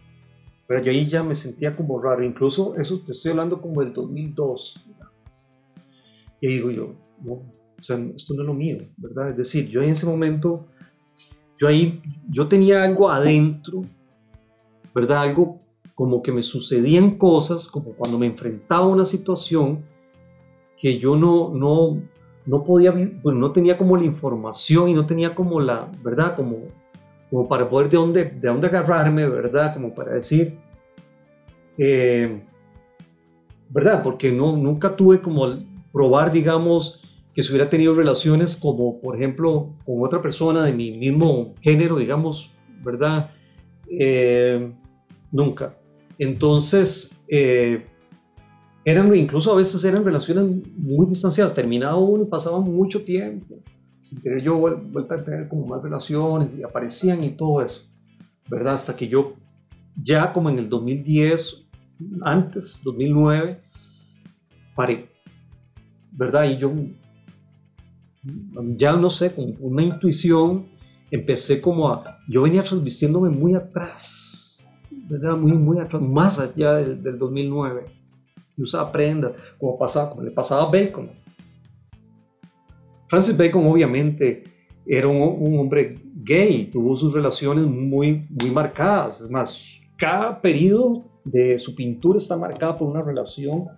[0.66, 3.92] Pero yo ahí ya me sentía como raro, incluso eso te estoy hablando como del
[3.92, 4.84] 2002.
[6.40, 9.30] Y digo yo, no, o sea, esto no es lo mío, ¿verdad?
[9.30, 10.68] Es decir, yo en ese momento,
[11.58, 13.82] yo ahí, yo tenía algo adentro,
[14.94, 15.22] ¿verdad?
[15.22, 15.60] Algo
[15.96, 19.84] como que me sucedían cosas, como cuando me enfrentaba a una situación
[20.76, 22.00] que yo no, no,
[22.46, 26.36] no podía, pues no tenía como la información y no tenía como la, ¿verdad?
[26.36, 26.68] Como,
[27.30, 29.74] como para poder de dónde, de dónde agarrarme, ¿verdad?
[29.74, 30.56] Como para decir,
[31.78, 32.44] eh,
[33.70, 34.04] ¿verdad?
[34.04, 35.48] Porque no, nunca tuve como
[35.92, 37.01] probar, digamos,
[37.34, 41.96] que se hubiera tenido relaciones como, por ejemplo, con otra persona de mi mismo género,
[41.96, 42.50] digamos,
[42.84, 43.30] ¿verdad?
[43.88, 44.72] Eh,
[45.30, 45.78] nunca.
[46.18, 47.86] Entonces, eh,
[48.84, 50.44] eran, incluso a veces eran relaciones
[50.76, 53.56] muy distanciadas, terminaba uno y pasaba mucho tiempo,
[54.00, 57.82] sin tener yo vuelta a tener como más relaciones y aparecían y todo eso,
[58.50, 58.74] ¿verdad?
[58.74, 59.34] Hasta que yo
[59.96, 61.64] ya como en el 2010,
[62.22, 63.60] antes, 2009,
[64.74, 65.08] paré,
[66.10, 66.50] ¿verdad?
[66.50, 66.72] Y yo
[68.76, 70.68] ya no sé, con una intuición,
[71.10, 74.64] empecé como a, yo venía transmitiéndome muy atrás,
[75.38, 77.86] muy, muy más allá del, 2009.
[78.56, 81.10] Y usaba prendas, como, pasaba, como le pasaba a Bacon.
[83.08, 84.44] Francis Bacon obviamente
[84.86, 89.20] era un, hombre gay, tuvo sus relaciones muy, muy marcadas.
[89.22, 93.68] Es más, cada periodo de su pintura está marcada por una relación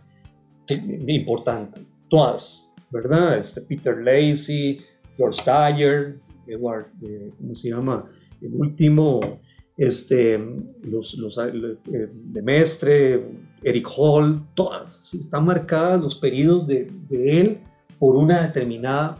[1.06, 1.84] importante.
[2.08, 2.63] Todas,
[2.94, 3.38] ¿verdad?
[3.38, 4.80] Este Peter Lacey,
[5.16, 8.04] George Dyer, Edward, eh, ¿cómo se llama?
[8.40, 9.40] El último,
[9.76, 10.38] este,
[10.82, 11.76] los, los eh,
[12.12, 13.26] de Mestre,
[13.64, 17.58] Eric Hall, todas, están marcadas los periodos de, de, él
[17.98, 19.18] por una determinada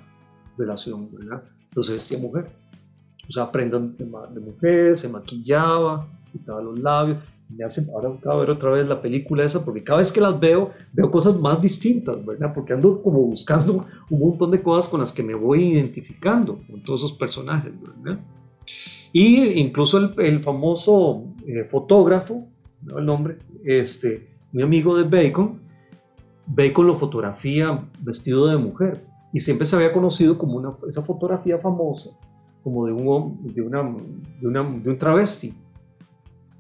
[0.57, 1.43] relación, ¿verdad?
[1.65, 2.53] Entonces vestía mujer,
[3.29, 7.19] o sea, prendas de, de, mujer, se maquillaba, quitaba los labios,
[7.57, 10.38] me hace, ahora acabo ver otra vez la película esa, porque cada vez que las
[10.38, 12.53] veo, veo cosas más distintas, ¿verdad?
[12.55, 16.83] Porque ando como buscando un montón de cosas con las que me voy identificando con
[16.83, 18.21] todos esos personajes, ¿verdad?
[19.12, 22.49] Y incluso el, famoso eh, fotógrafo,
[22.83, 25.61] no el nombre, este, mi amigo de Bacon,
[26.47, 31.59] Bacon lo fotografía vestido de mujer y siempre se había conocido como una, esa fotografía
[31.59, 32.11] famosa,
[32.62, 33.83] como de un, de una,
[34.40, 35.55] de, una, de un travesti.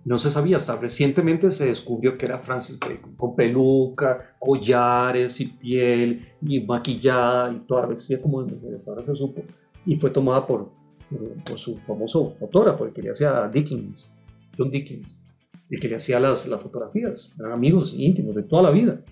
[0.04, 5.46] No se sabía, hasta recientemente se descubrió que era Francis Bacon, con peluca, collares y
[5.46, 8.86] piel, y maquillada, y toda vestida como de mujeres.
[8.86, 9.42] Ahora se supo,
[9.86, 10.70] y fue tomada por,
[11.44, 14.14] por su famoso fotógrafo, el que le hacía Dickens,
[14.58, 15.18] John Dickens,
[15.70, 19.02] el que le hacía las, las fotografías, eran amigos íntimos de toda la vida.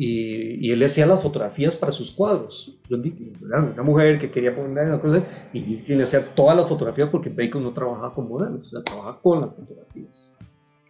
[0.00, 5.00] Y, y, él hacía las fotografías para sus cuadros, una mujer que quería poner una
[5.00, 8.82] cosa, y le hacía todas las fotografías porque Bacon no trabajaba con modelos, o sea,
[8.84, 10.36] trabajaba con las fotografías,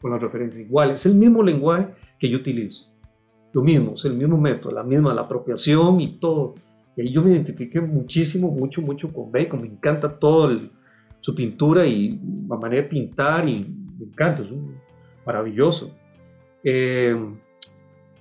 [0.02, 1.88] con las referencias iguales, es el mismo lenguaje
[2.18, 2.84] que yo utilizo,
[3.54, 6.54] lo mismo, es el mismo método, la misma, la apropiación y todo
[6.98, 9.62] y ahí yo me identifiqué muchísimo, mucho, mucho con Bacon.
[9.62, 10.50] Me encanta todo
[11.20, 13.64] su pintura y la manera de pintar y
[13.96, 14.48] me encanta, es
[15.24, 15.96] maravilloso.
[16.64, 17.16] Eh,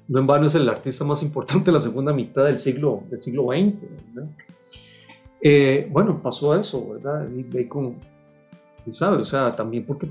[0.07, 3.21] no en vano es el artista más importante de la segunda mitad del siglo, del
[3.21, 3.75] siglo XX.
[5.41, 7.29] Eh, bueno, pasó eso, ¿verdad?
[7.35, 7.95] Y Bacon,
[8.89, 9.17] ¿sabe?
[9.17, 10.09] O sea, también porque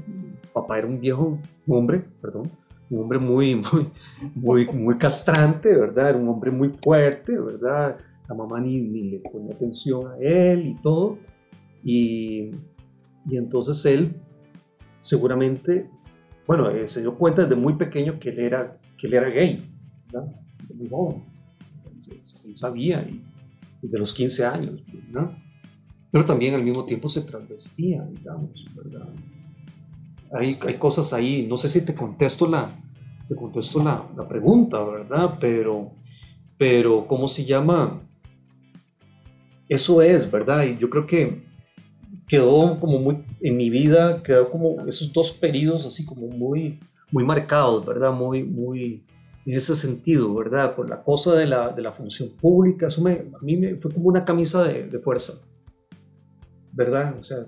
[0.52, 2.50] papá era un viejo hombre, perdón,
[2.90, 3.90] un hombre muy, muy,
[4.34, 6.10] muy, muy castrante, ¿verdad?
[6.10, 7.96] Era un hombre muy fuerte, ¿verdad?
[8.28, 11.18] La mamá ni, ni le ponía atención a él y todo.
[11.82, 12.50] Y,
[13.28, 14.14] y entonces él
[15.00, 15.88] seguramente,
[16.46, 19.75] bueno, eh, se dio cuenta desde muy pequeño que él era, que él era gay,
[20.16, 20.34] ¿verdad?
[20.74, 21.22] Muy joven.
[22.44, 23.22] Él, sabía, y,
[23.82, 25.30] desde los 15 años, ¿verdad?
[26.10, 29.08] Pero también al mismo tiempo se transvestía, digamos, ¿verdad?
[30.32, 32.78] Hay, hay cosas ahí, no sé si te contesto la,
[33.28, 35.38] te contesto la, la pregunta, ¿verdad?
[35.40, 35.92] Pero,
[36.56, 38.02] pero, ¿cómo se llama?
[39.68, 40.64] Eso es, ¿verdad?
[40.64, 41.44] Y yo creo que
[42.28, 46.78] quedó como muy, en mi vida, quedó como esos dos periodos así como muy,
[47.10, 48.12] muy marcados, ¿verdad?
[48.12, 49.04] Muy, muy,
[49.46, 50.74] en ese sentido, ¿verdad?
[50.74, 53.92] Por la cosa de la, de la función pública, eso me, a mí me fue
[53.92, 55.40] como una camisa de, de fuerza,
[56.72, 57.16] ¿verdad?
[57.18, 57.46] O sea,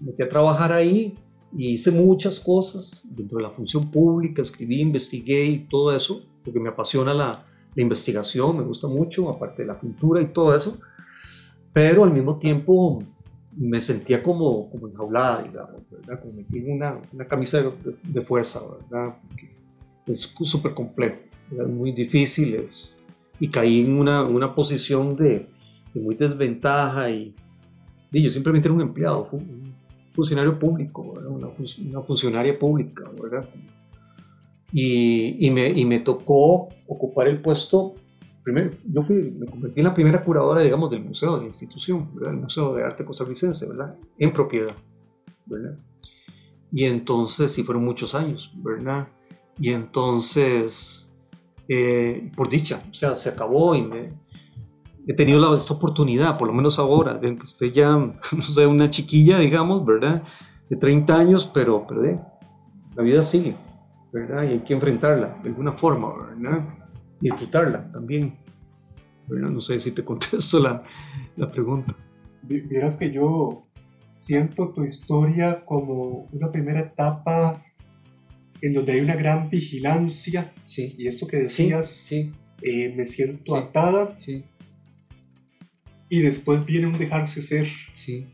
[0.00, 1.18] me metí a trabajar ahí
[1.52, 6.60] y hice muchas cosas dentro de la función pública, escribí, investigué y todo eso, porque
[6.60, 10.78] me apasiona la, la investigación, me gusta mucho, aparte de la pintura y todo eso,
[11.72, 13.02] pero al mismo tiempo
[13.56, 16.20] me sentía como, como enjaulada, digamos, ¿verdad?
[16.20, 17.72] Como metí una, una camisa de,
[18.02, 19.16] de, fuerza, ¿verdad?
[19.28, 19.50] Porque
[20.06, 21.16] es súper complejo,
[21.60, 22.94] es muy difícil es,
[23.38, 25.46] y caí en una, una posición de,
[25.94, 27.34] de, muy desventaja y,
[28.12, 29.74] y, yo simplemente era un empleado, un
[30.12, 31.02] funcionario público.
[31.02, 33.48] Una, una, funcionaria pública, ¿verdad?
[34.72, 37.94] Y, y, me, y me tocó ocupar el puesto
[38.42, 42.08] primero, yo fui, me convertí en la primera curadora, digamos, del museo, de la institución,
[42.14, 42.34] ¿verdad?
[42.34, 43.96] El Museo de Arte Costarricense, ¿verdad?
[44.18, 44.74] En propiedad,
[45.46, 45.78] ¿verdad?
[46.72, 49.08] Y entonces, sí, fueron muchos años, ¿verdad?
[49.58, 51.11] Y entonces,
[51.74, 54.12] eh, por dicha, o sea, se acabó y me,
[55.06, 58.66] he tenido la, esta oportunidad, por lo menos ahora, de que esté ya, no sé,
[58.66, 60.22] una chiquilla, digamos, ¿verdad?
[60.68, 62.20] De 30 años, pero, pero eh,
[62.94, 63.56] la vida sigue,
[64.12, 64.42] ¿verdad?
[64.42, 66.62] Y hay que enfrentarla de alguna forma, ¿verdad?
[67.20, 68.36] disfrutarla también.
[69.28, 70.82] no sé si te contesto la,
[71.36, 71.94] la pregunta.
[72.42, 73.68] Vieras que yo
[74.12, 77.64] siento tu historia como una primera etapa
[78.62, 80.52] en donde hay una gran vigilancia.
[80.64, 80.94] Sí.
[80.96, 82.32] Y esto que decías, sí,
[82.62, 84.16] eh, me siento atada.
[84.16, 84.44] Sí.
[86.08, 87.66] Y después viene un dejarse ser.
[87.92, 88.28] Sí.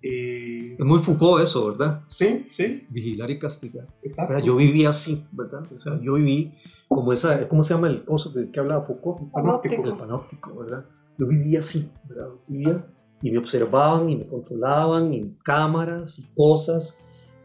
[0.00, 2.02] Eh, es muy Foucault eso, ¿verdad?
[2.06, 2.86] Sí, sí.
[2.88, 3.88] Vigilar y castigar.
[4.02, 4.38] Exacto.
[4.38, 5.62] Yo viví así, ¿verdad?
[5.76, 6.54] O sea, yo viví
[6.86, 9.22] como esa, ¿cómo se llama el coso de que hablaba Foucault?
[9.22, 9.84] El panóptico.
[9.84, 10.86] El panóptico, ¿verdad?
[11.18, 12.28] Yo vivía así, ¿verdad?
[12.46, 12.86] Vivía
[13.22, 16.96] y me observaban y me controlaban en cámaras y cosas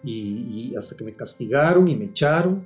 [0.04, 2.66] y, y, hasta que me castigaron y me echaron.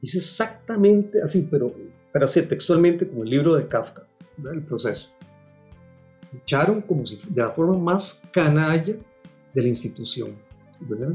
[0.00, 1.72] Hice exactamente así, pero,
[2.12, 4.54] pero así textualmente como el libro de Kafka, ¿verdad?
[4.54, 5.10] el proceso.
[6.32, 8.94] Me echaron como si de la forma más canalla
[9.54, 10.30] de la institución,
[10.80, 11.14] ¿verdad?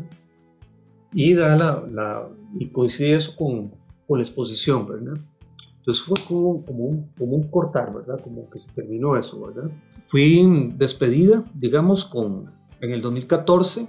[1.13, 3.71] Y, da la, la, y coincide eso con,
[4.07, 5.17] con, la exposición, ¿verdad?
[5.77, 8.19] Entonces fue como, como, un, como un cortar, ¿verdad?
[8.21, 9.69] Como que se terminó eso, ¿verdad?
[10.07, 12.49] Fui despedida, digamos, con,
[12.81, 13.87] en el 2014.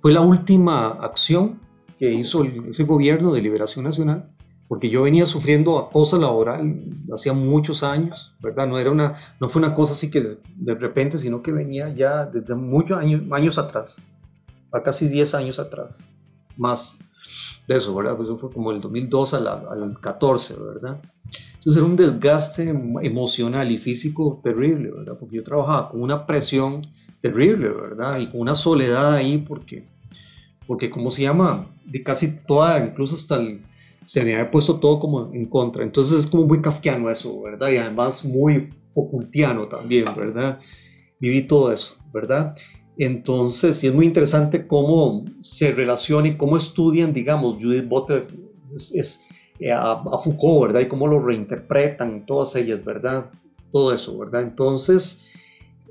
[0.00, 1.60] Fue la última acción
[1.98, 4.30] que hizo el, ese gobierno de liberación nacional,
[4.68, 6.84] porque yo venía sufriendo acoso laboral
[7.14, 8.66] hacía muchos años, ¿verdad?
[8.66, 12.24] No, era una, no fue una cosa así que de repente, sino que venía ya
[12.24, 14.02] desde muchos años, años atrás,
[14.72, 16.06] a casi 10 años atrás,
[16.56, 16.98] más
[17.66, 18.16] de eso, ¿verdad?
[18.16, 21.00] Pues eso fue como el 2002 al, al 14, ¿verdad?
[21.54, 22.68] Entonces era un desgaste
[23.02, 25.16] emocional y físico terrible, ¿verdad?
[25.18, 26.86] Porque yo trabajaba con una presión
[27.20, 28.18] terrible, ¿verdad?
[28.18, 29.84] Y con una soledad ahí porque,
[30.66, 31.70] porque ¿cómo se llama?
[31.84, 33.62] De casi toda, incluso hasta el
[34.06, 35.82] se me había puesto todo como en contra.
[35.82, 37.68] Entonces es como muy kafkiano eso, ¿verdad?
[37.70, 40.60] Y además muy Foucaultiano también, ¿verdad?
[41.18, 42.54] Viví todo eso, ¿verdad?
[42.96, 48.28] Entonces, sí es muy interesante cómo se relaciona y cómo estudian, digamos, Judith Butler
[48.74, 49.20] es,
[49.58, 50.80] eh, a, a, Foucault, ¿verdad?
[50.82, 53.30] Y cómo lo reinterpretan, todas ellas, ¿verdad?
[53.72, 54.42] Todo eso, ¿verdad?
[54.42, 55.24] Entonces,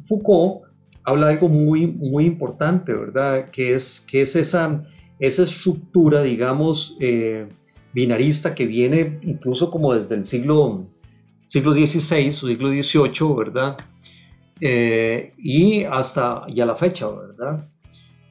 [0.06, 0.65] Foucault
[1.06, 3.50] habla de algo muy, muy importante, ¿verdad?
[3.52, 4.84] Que es, que es esa,
[5.20, 7.48] esa estructura, digamos, eh,
[7.94, 10.88] binarista que viene incluso como desde el siglo,
[11.48, 13.78] siglo XVI o siglo XVIII, ¿verdad?
[14.60, 17.70] Eh, y hasta ya la fecha, ¿verdad?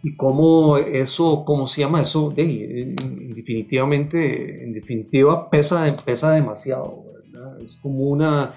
[0.02, 2.30] Y cómo eso, ¿cómo se llama eso?
[2.30, 2.94] De,
[3.34, 7.60] definitivamente, en definitiva, pesa, pesa demasiado, ¿verdad?
[7.60, 8.54] Es como una,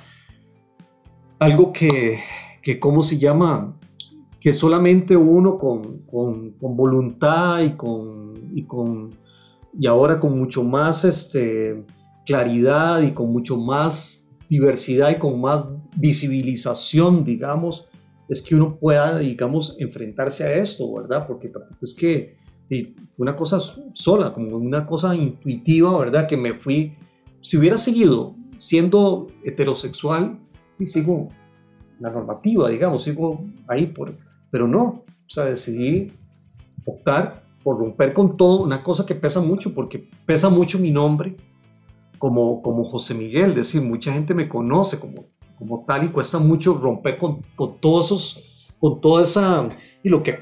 [1.39, 2.19] algo que,
[2.61, 3.77] que ¿cómo se llama?
[4.39, 9.11] Que solamente uno con, con, voluntad y con, y con
[9.79, 11.85] y ahora con mucho más este,
[12.25, 15.65] claridad y con mucho más diversidad y con más
[15.95, 17.87] visibilización, digamos,
[18.29, 21.27] es que uno pueda, digamos, enfrentarse a esto, ¿verdad?
[21.27, 22.37] Porque es que
[22.69, 23.59] fue una cosa
[23.93, 26.27] sola, como una cosa intuitiva, ¿verdad?
[26.27, 26.95] Que me fui,
[27.41, 30.39] si hubiera seguido siendo heterosexual,
[30.79, 31.29] y sigo
[31.99, 34.15] la normativa, digamos, sigo ahí, por,
[34.57, 36.13] pero no, o sea, decidí
[36.83, 41.35] optar por romper con todo, una cosa que pesa mucho, porque pesa mucho mi nombre
[42.17, 45.25] como, como José Miguel, es decir, mucha gente me conoce como
[45.59, 48.43] como tal y cuesta mucho romper con, con todos esos,
[48.79, 49.69] con toda esa,
[50.03, 50.39] y lo que,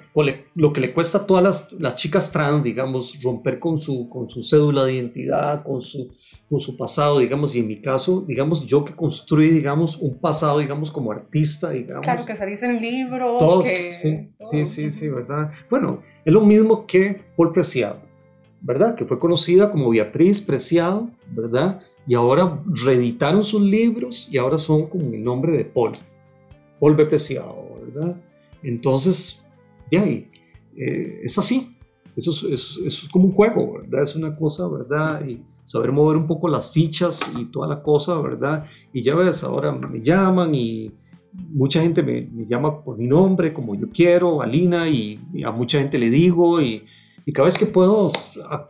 [0.56, 4.30] lo que le cuesta a todas las, las, chicas trans, digamos, romper con su, con
[4.30, 6.14] su cédula de identidad, con su,
[6.50, 10.60] con su pasado, digamos, y en mi caso, digamos, yo que construí, digamos, un pasado,
[10.60, 12.04] digamos, como artista, digamos.
[12.04, 13.96] Claro, que salís en libros, que...
[13.96, 15.52] Sí, sí, sí, sí, ¿verdad?
[15.70, 18.00] Bueno, es lo mismo que Paul Preciado,
[18.62, 18.96] ¿verdad?
[18.96, 21.82] Que fue conocida como Beatriz Preciado, ¿verdad?
[22.08, 25.94] y ahora reeditaron sus libros y ahora son con el nombre de Paul,
[26.80, 27.06] Paul B.
[27.06, 28.16] Preciado, ¿verdad?
[28.64, 29.44] Entonces,
[29.92, 30.30] de ahí,
[30.78, 31.78] eh, es así,
[32.16, 34.04] eso es, como un juego, ¿verdad?
[34.04, 35.26] Es una cosa, ¿verdad?
[35.26, 38.66] Y saber mover un poco las fichas y toda la cosa, ¿verdad?
[38.94, 40.92] Y ya ves, ahora me llaman y
[41.34, 45.80] mucha gente me, llama por mi nombre, como yo quiero, Alina, y, y a mucha
[45.80, 46.84] gente le digo, y
[47.26, 48.12] y cada vez que puedo,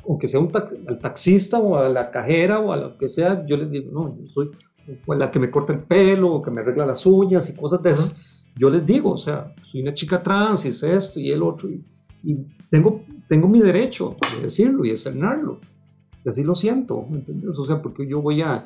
[0.07, 0.49] aunque sea un
[0.88, 4.18] al taxista o a la cajera o a lo que sea, yo les digo, no,
[4.18, 4.51] yo soy
[5.07, 7.91] la que me corta el pelo o que me arregla las uñas y cosas de
[7.91, 8.24] esas.
[8.56, 11.70] Yo les digo, o sea, soy una chica trans y es esto y el otro.
[11.70, 11.84] Y,
[12.70, 15.60] tengo, tengo mi derecho de decirlo y de cernarlo.
[16.24, 17.58] Y así lo siento, ¿me entiendes?
[17.58, 18.64] O sea, porque yo voy a,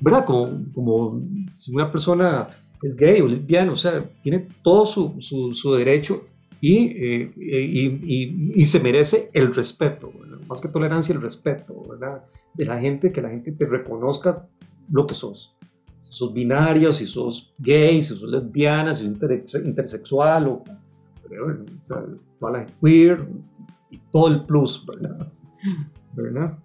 [0.00, 0.24] ¿verdad?
[0.24, 1.22] Como, como
[1.52, 2.48] si una persona
[2.82, 6.24] es gay o lesbiana, o sea, tiene todo su, su, su derecho
[6.62, 10.12] eh, y, y, se merece el respeto,
[10.48, 12.24] más que tolerancia, el respeto ¿verdad?
[12.54, 14.48] de la gente, que la gente te reconozca
[14.90, 15.54] lo que sos.
[16.16, 19.04] Si sos binario, si sos gay, si sos lesbiana, si
[19.44, 20.64] sos intersexual, o,
[22.38, 23.28] toda la queer,
[23.90, 25.30] y todo el plus, ¿verdad?
[26.14, 26.58] ¿verdad?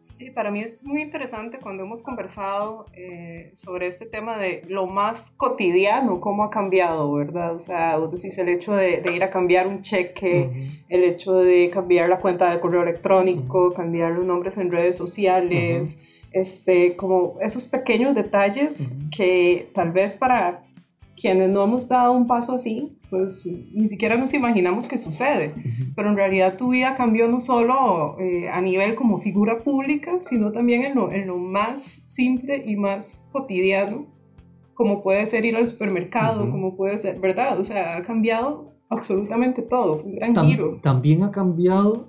[0.00, 4.86] Sí, para mí es muy interesante cuando hemos conversado eh, sobre este tema de lo
[4.86, 7.54] más cotidiano, cómo ha cambiado, ¿verdad?
[7.54, 11.68] O sea, vos decís el hecho de, ir a cambiar un cheque, el hecho de
[11.68, 17.66] cambiar la cuenta de correo electrónico, cambiar los nombres en redes sociales, este, como esos
[17.66, 20.64] pequeños detalles que tal vez para
[21.16, 25.54] quienes no hemos dado un paso así, pues ni siquiera nos imaginamos que sucede.
[25.94, 30.50] Pero en realidad tu vida cambió no solo eh, a nivel como figura pública, sino
[30.50, 34.06] también en lo, en lo, más simple y más cotidiano,
[34.74, 37.60] como puede ser ir al supermercado, como puede ser, ¿verdad?
[37.60, 40.80] O sea, ha cambiado absolutamente todo, fue un gran giro.
[40.82, 42.08] También ha cambiado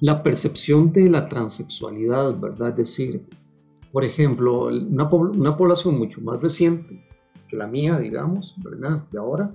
[0.00, 2.70] la percepción de la transexualidad, ¿verdad?
[2.70, 3.26] Es decir,
[3.92, 7.04] por ejemplo, una, una población mucho más reciente
[7.48, 9.04] que la mía, digamos, ¿verdad?
[9.10, 9.54] De ahora,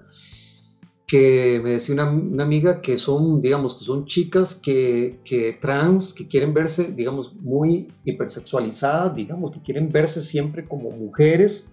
[1.05, 6.13] que me decía una, una, amiga que son, digamos, que son chicas que, que, trans,
[6.13, 11.69] que quieren verse, digamos, muy hipersexualizadas, digamos, que quieren verse siempre como mujeres.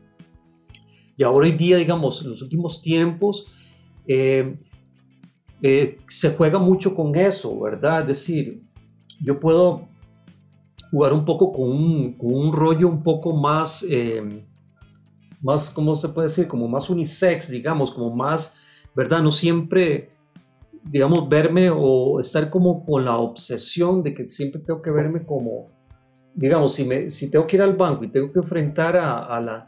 [1.16, 3.46] Y ahora hoy día, digamos, en los últimos tiempos,
[4.06, 4.58] eh,
[5.62, 8.02] eh, se juega mucho con eso, ¿verdad?
[8.02, 8.62] Es decir,
[9.22, 9.88] yo puedo
[10.90, 14.44] jugar un poco con un, con un rollo un poco más, eh,
[15.40, 16.48] más, ¿cómo se puede decir?
[16.48, 18.56] Como más unisex, digamos, como más
[18.94, 19.22] ¿verdad?
[19.22, 20.10] No siempre,
[20.84, 25.70] digamos, verme o estar como con la obsesión de que siempre tengo que verme como,
[26.34, 29.66] digamos, si, me, si tengo que ir al banco y tengo que enfrentar a, la...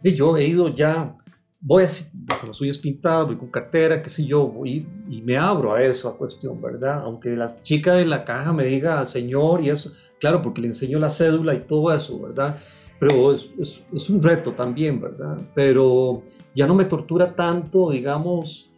[0.00, 1.16] De yo he ido ya,
[1.60, 2.06] voy así,
[2.40, 5.82] con los suyos pintados, voy con cartera, qué sé yo, voy y me abro a
[5.82, 7.02] eso, a cuestión, ¿verdad?
[7.04, 9.92] Aunque la chica de la caja me diga señor y eso,
[10.22, 12.56] claro, porque le enseño la cédula y todo eso, ¿verdad?
[13.02, 13.52] pero es,
[13.92, 15.36] es, un reto también, ¿verdad?
[15.56, 16.22] Pero
[16.54, 18.70] ya no me tortura tanto, digamos,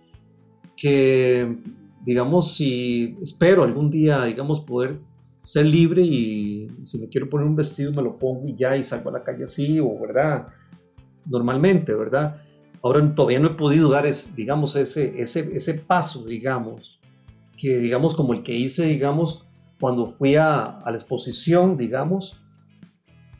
[0.74, 1.58] que,
[2.06, 4.98] digamos, si espero algún día, digamos, poder
[5.42, 8.82] ser libre y si me quiero poner un vestido me lo pongo y ya y
[8.82, 10.48] salgo a la calle así, o, ¿verdad?
[11.26, 12.40] Normalmente, ¿verdad?
[12.82, 16.98] Ahora todavía no he podido dar, es, digamos, ese, ese, ese paso, digamos,
[17.58, 19.44] que digamos como el que hice, digamos,
[19.80, 22.40] cuando fui a, a la exposición, digamos,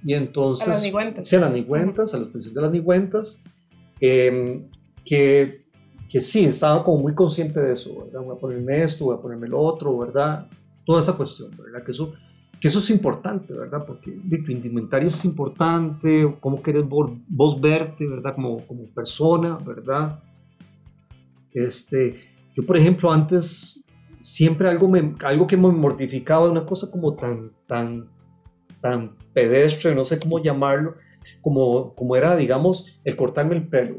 [0.05, 0.69] y entonces...
[0.69, 1.27] A las nigüentas.
[1.27, 3.43] Sí, a las nigüentas, a la exposición de las nigüentas,
[4.01, 4.69] em,
[5.05, 5.65] que,
[6.09, 8.21] que sí, estaba como muy consciente de eso, ¿verdad?
[8.21, 10.47] Voy a ponerme esto, voy a ponerme lo otro, ¿verdad?
[10.85, 11.83] Toda esa cuestión, ¿verdad?
[11.83, 12.13] Que eso,
[12.61, 13.85] que eso es importante, ¿verdad?
[13.87, 14.13] Porque
[14.45, 18.35] tu indumentaria es importante, cómo quieres vos, verte, ¿verdad?
[18.35, 20.23] Como, como persona, ¿verdad?
[21.53, 22.17] Este,
[22.55, 23.84] yo, por ejemplo, antes
[24.25, 24.91] siempre algo,
[25.23, 28.09] algo que me mortificaba, una cosa como tan, tan
[28.85, 30.97] tan pedestre, no sé cómo llamarlo,
[31.41, 33.97] como, como era, digamos, el cortarme el pelo.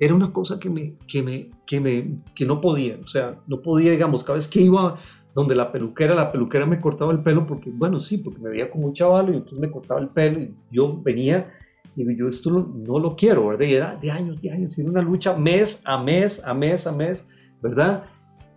[0.00, 3.60] Era una cosa que, me, que, me, que, me, que no podía, o sea, no
[3.60, 4.96] podía, digamos, cada vez que iba
[5.34, 8.70] donde la peluquera, la peluquera me cortaba el pelo porque, bueno, sí, porque me veía
[8.70, 11.52] como un chaval y entonces me cortaba el pelo y yo venía
[11.94, 13.66] y yo esto no, lo quiero, ¿verdad?
[13.66, 16.86] Y era de años, de años, y era una lucha mes a mes, a mes,
[16.86, 17.28] a mes,
[17.60, 18.04] ¿verdad?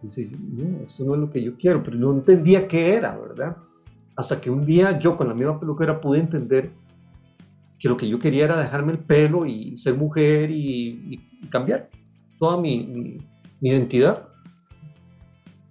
[0.01, 3.57] Dice, no, esto no es lo que yo quiero, pero no entendía qué era, ¿verdad?
[4.15, 6.71] Hasta que un día yo con la misma peluquera pude entender
[7.79, 11.89] que lo que yo quería era dejarme el pelo y ser mujer y, cambiar
[12.39, 14.27] toda mi, mi, identidad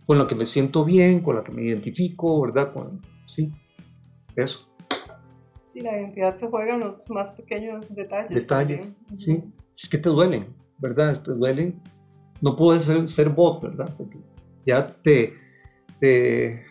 [0.07, 2.73] con la que me siento bien, con la que me identifico, ¿verdad?
[2.73, 3.53] Con, sí,
[4.37, 4.69] eso.
[5.65, 8.31] Sí, la identidad se juega en los más pequeños detalles.
[8.31, 9.43] Detalles, sí.
[9.77, 10.47] Es que te duelen,
[10.79, 11.21] ¿verdad?
[11.23, 11.83] Te duelen.
[12.47, 13.93] No puedes ser, ser bot, ¿verdad?
[13.99, 14.21] Porque
[14.65, 15.35] ya te,
[15.99, 16.63] te...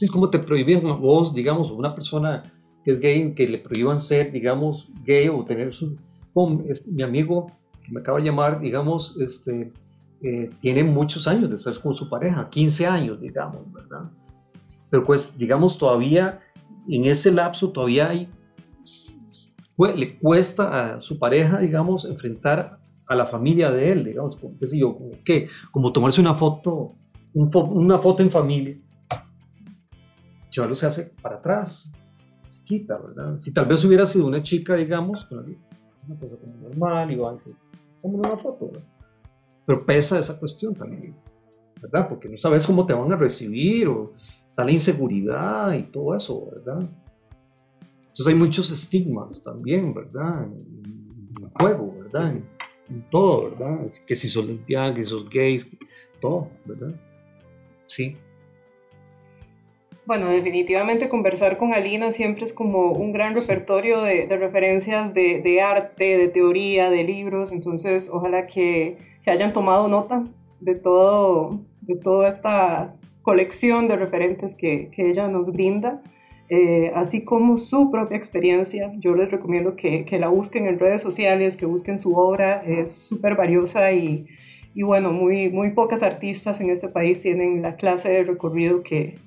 [0.00, 2.52] Es como te prohíben a vos, digamos, una persona
[2.84, 5.96] que es gay, que le prohíban ser, digamos, gay o tener su...
[6.34, 7.46] Como mi amigo
[7.84, 9.72] que me acaba de llamar, digamos, este,
[10.20, 14.10] eh, tiene muchos años de estar con su pareja, 15 años, digamos, ¿verdad?
[14.90, 16.40] Pero pues, digamos, todavía
[16.88, 18.28] en ese lapso todavía hay,
[19.94, 24.66] le cuesta a su pareja, digamos, enfrentar a la familia de él, digamos, como, qué
[24.66, 25.48] sé yo, como, ¿qué?
[25.72, 26.94] como tomarse una foto,
[27.32, 28.78] una foto en familia.
[30.50, 31.90] Llevarlo se hace para atrás,
[32.46, 33.38] se quita, ¿verdad?
[33.38, 37.38] Si tal vez hubiera sido una chica, digamos, una cosa como normal, igual,
[38.02, 38.82] como una foto, ¿verdad?
[39.66, 41.14] Pero pesa esa cuestión también,
[41.80, 42.08] ¿verdad?
[42.08, 44.12] Porque no sabes cómo te van a recibir o
[44.46, 46.88] está la inseguridad y todo eso, ¿verdad?
[48.00, 50.44] Entonces hay muchos estigmas también, ¿verdad?
[50.44, 52.30] En el juego, ¿verdad?
[52.32, 52.57] En,
[53.10, 53.90] todo, ¿verdad?
[54.06, 55.66] Que si sos lesbiana, que si sos gays,
[56.20, 56.94] todo, ¿verdad?
[57.86, 58.16] Sí.
[60.06, 65.60] Bueno, definitivamente conversar con Alina siempre es como un gran repertorio de, referencias de, de,
[65.60, 70.26] arte, de teoría, de libros, entonces ojalá que, que hayan tomado nota
[70.60, 76.02] de todo, de toda esta colección de referentes que, que ella nos brinda,
[76.48, 78.92] eh, así como su propia experiencia.
[78.98, 82.92] Yo les recomiendo que, que, la busquen en redes sociales, que busquen su obra, es
[82.92, 84.26] súper valiosa y,
[84.74, 89.18] y, bueno, muy, muy pocas artistas en este país tienen la clase de recorrido que,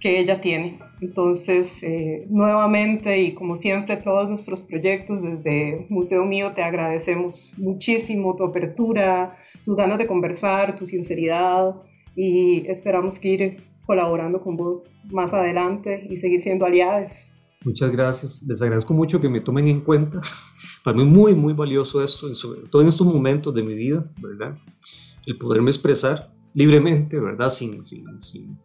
[0.00, 0.78] que ella tiene.
[1.00, 8.36] Entonces, eh, nuevamente y como siempre, todos nuestros proyectos desde Museo Mío te agradecemos muchísimo
[8.36, 11.74] tu apertura, tus ganas de conversar, tu sinceridad
[12.16, 17.30] y esperamos que ir colaborando con vos más adelante y seguir siendo aliados.
[17.64, 18.42] Muchas gracias.
[18.46, 20.20] Les agradezco mucho que me tomen en cuenta.
[20.84, 24.06] Para mí es muy, muy valioso esto, sobre todo en estos momentos de mi vida,
[24.20, 24.58] ¿verdad?
[25.24, 27.48] El poderme expresar libremente, ¿verdad?
[27.48, 28.58] Sin, sin, sin,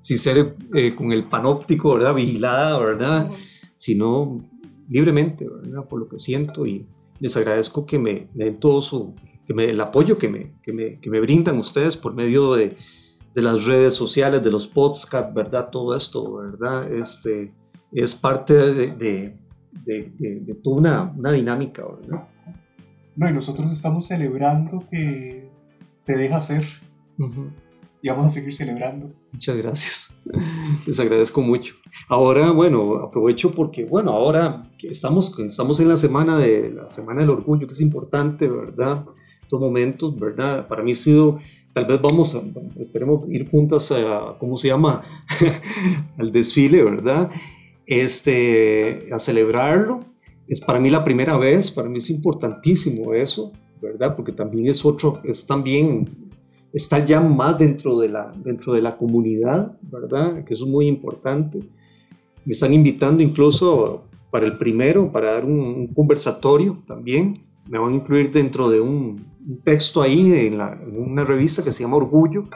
[0.00, 2.16] sin ser eh, con el panóptico, ¿verdad?
[2.16, 3.30] Vigilada, ¿verdad?
[3.76, 4.44] Sino
[4.88, 5.86] libremente, ¿verdad?
[5.88, 6.84] Por lo que siento y
[7.20, 9.14] les agradezco que me den todo su,
[9.46, 12.76] que me, el apoyo que me, que me, que me brindan ustedes por medio de,
[13.34, 15.68] de, las redes sociales, de los podcasts, ¿verdad?
[15.70, 16.92] Todo esto, ¿verdad?
[16.92, 17.52] Este,
[17.92, 19.36] es parte de,
[19.84, 22.28] de, de toda una, una, dinámica, ¿verdad?
[23.16, 25.50] No, y nosotros estamos celebrando que
[26.04, 26.64] te deja ser.
[28.02, 29.08] Y vamos a seguir celebrando.
[29.32, 30.16] Muchas gracias.
[30.86, 31.74] Les agradezco mucho.
[32.08, 37.20] Ahora, bueno, aprovecho porque, bueno, ahora que estamos, estamos en la semana de la Semana
[37.20, 39.04] del Orgullo, que es importante, ¿verdad?
[39.58, 40.66] momentos, ¿verdad?
[40.68, 41.38] Para mí ha sido,
[41.74, 42.42] tal vez vamos a,
[42.80, 45.02] esperemos ir juntas a, ¿cómo se llama?
[46.16, 47.30] Al desfile, ¿verdad?
[47.84, 50.00] Este, a celebrarlo.
[50.46, 53.52] Es para mí la primera vez, para mí es importantísimo eso,
[53.82, 54.14] ¿verdad?
[54.14, 56.08] Porque también es otro, es también,
[56.72, 60.44] está ya más dentro de la, dentro de la comunidad, ¿verdad?
[60.44, 61.58] Que eso es muy importante.
[62.44, 67.40] Me están invitando incluso para el primero, para dar un conversatorio también.
[67.68, 70.60] Me van a incluir dentro de un, un texto ahí en,
[70.96, 72.48] una revista que se llama Orgullo.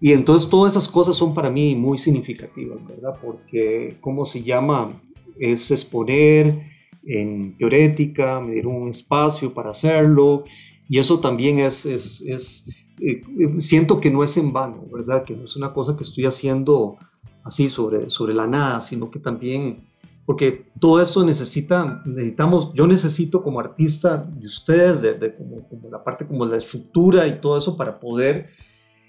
[0.00, 3.18] Y entonces todas esas cosas son para mí muy significativas, ¿verdad?
[3.22, 4.90] Porque, ¿cómo se llama?
[5.38, 6.62] Es exponer
[7.04, 10.44] en teorética, me dieron un espacio para hacerlo.
[10.88, 12.66] Y eso también es, es, es
[13.00, 13.22] eh,
[13.58, 15.24] siento que no es en vano, ¿verdad?
[15.24, 16.96] Que no es una cosa que estoy haciendo
[17.44, 19.89] así sobre, sobre la nada, sino que también
[20.30, 26.24] porque todo esto necesita, necesitamos, yo necesito como artista de ustedes, de, como, la parte
[26.24, 28.50] como la estructura y todo eso para poder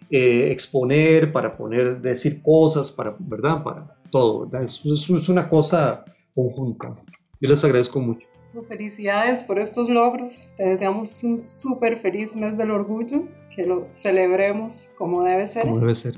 [0.09, 3.61] eh, exponer, para poner, decir cosas, para, ¿verdad?
[3.61, 4.63] Para todo, ¿verdad?
[4.63, 6.95] Eso, es una cosa conjunta.
[7.39, 8.25] Yo les agradezco mucho.
[8.51, 10.51] Pues felicidades por estos logros.
[10.57, 15.67] Te deseamos un súper feliz mes del orgullo, que lo celebremos como debe ser.
[15.67, 16.15] Como debe ser.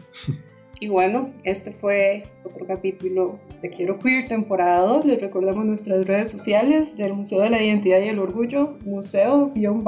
[0.80, 5.06] Y bueno, este fue otro capítulo de Quiero Queer, temporada 2.
[5.06, 9.84] Les recordamos nuestras redes sociales del Museo de la Identidad y el Orgullo, museo-mío-cr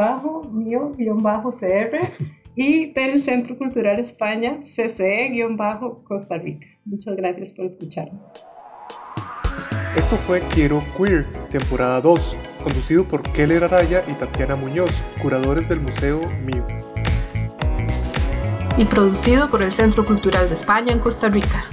[2.55, 6.67] y del Centro Cultural España, CCE-Costa Rica.
[6.85, 8.45] Muchas gracias por escucharnos.
[9.97, 15.79] Esto fue Quiero Queer, temporada 2, conducido por Keller Araya y Tatiana Muñoz, curadores del
[15.79, 16.65] Museo Mío
[18.77, 21.65] y producido por el Centro Cultural de España en Costa Rica.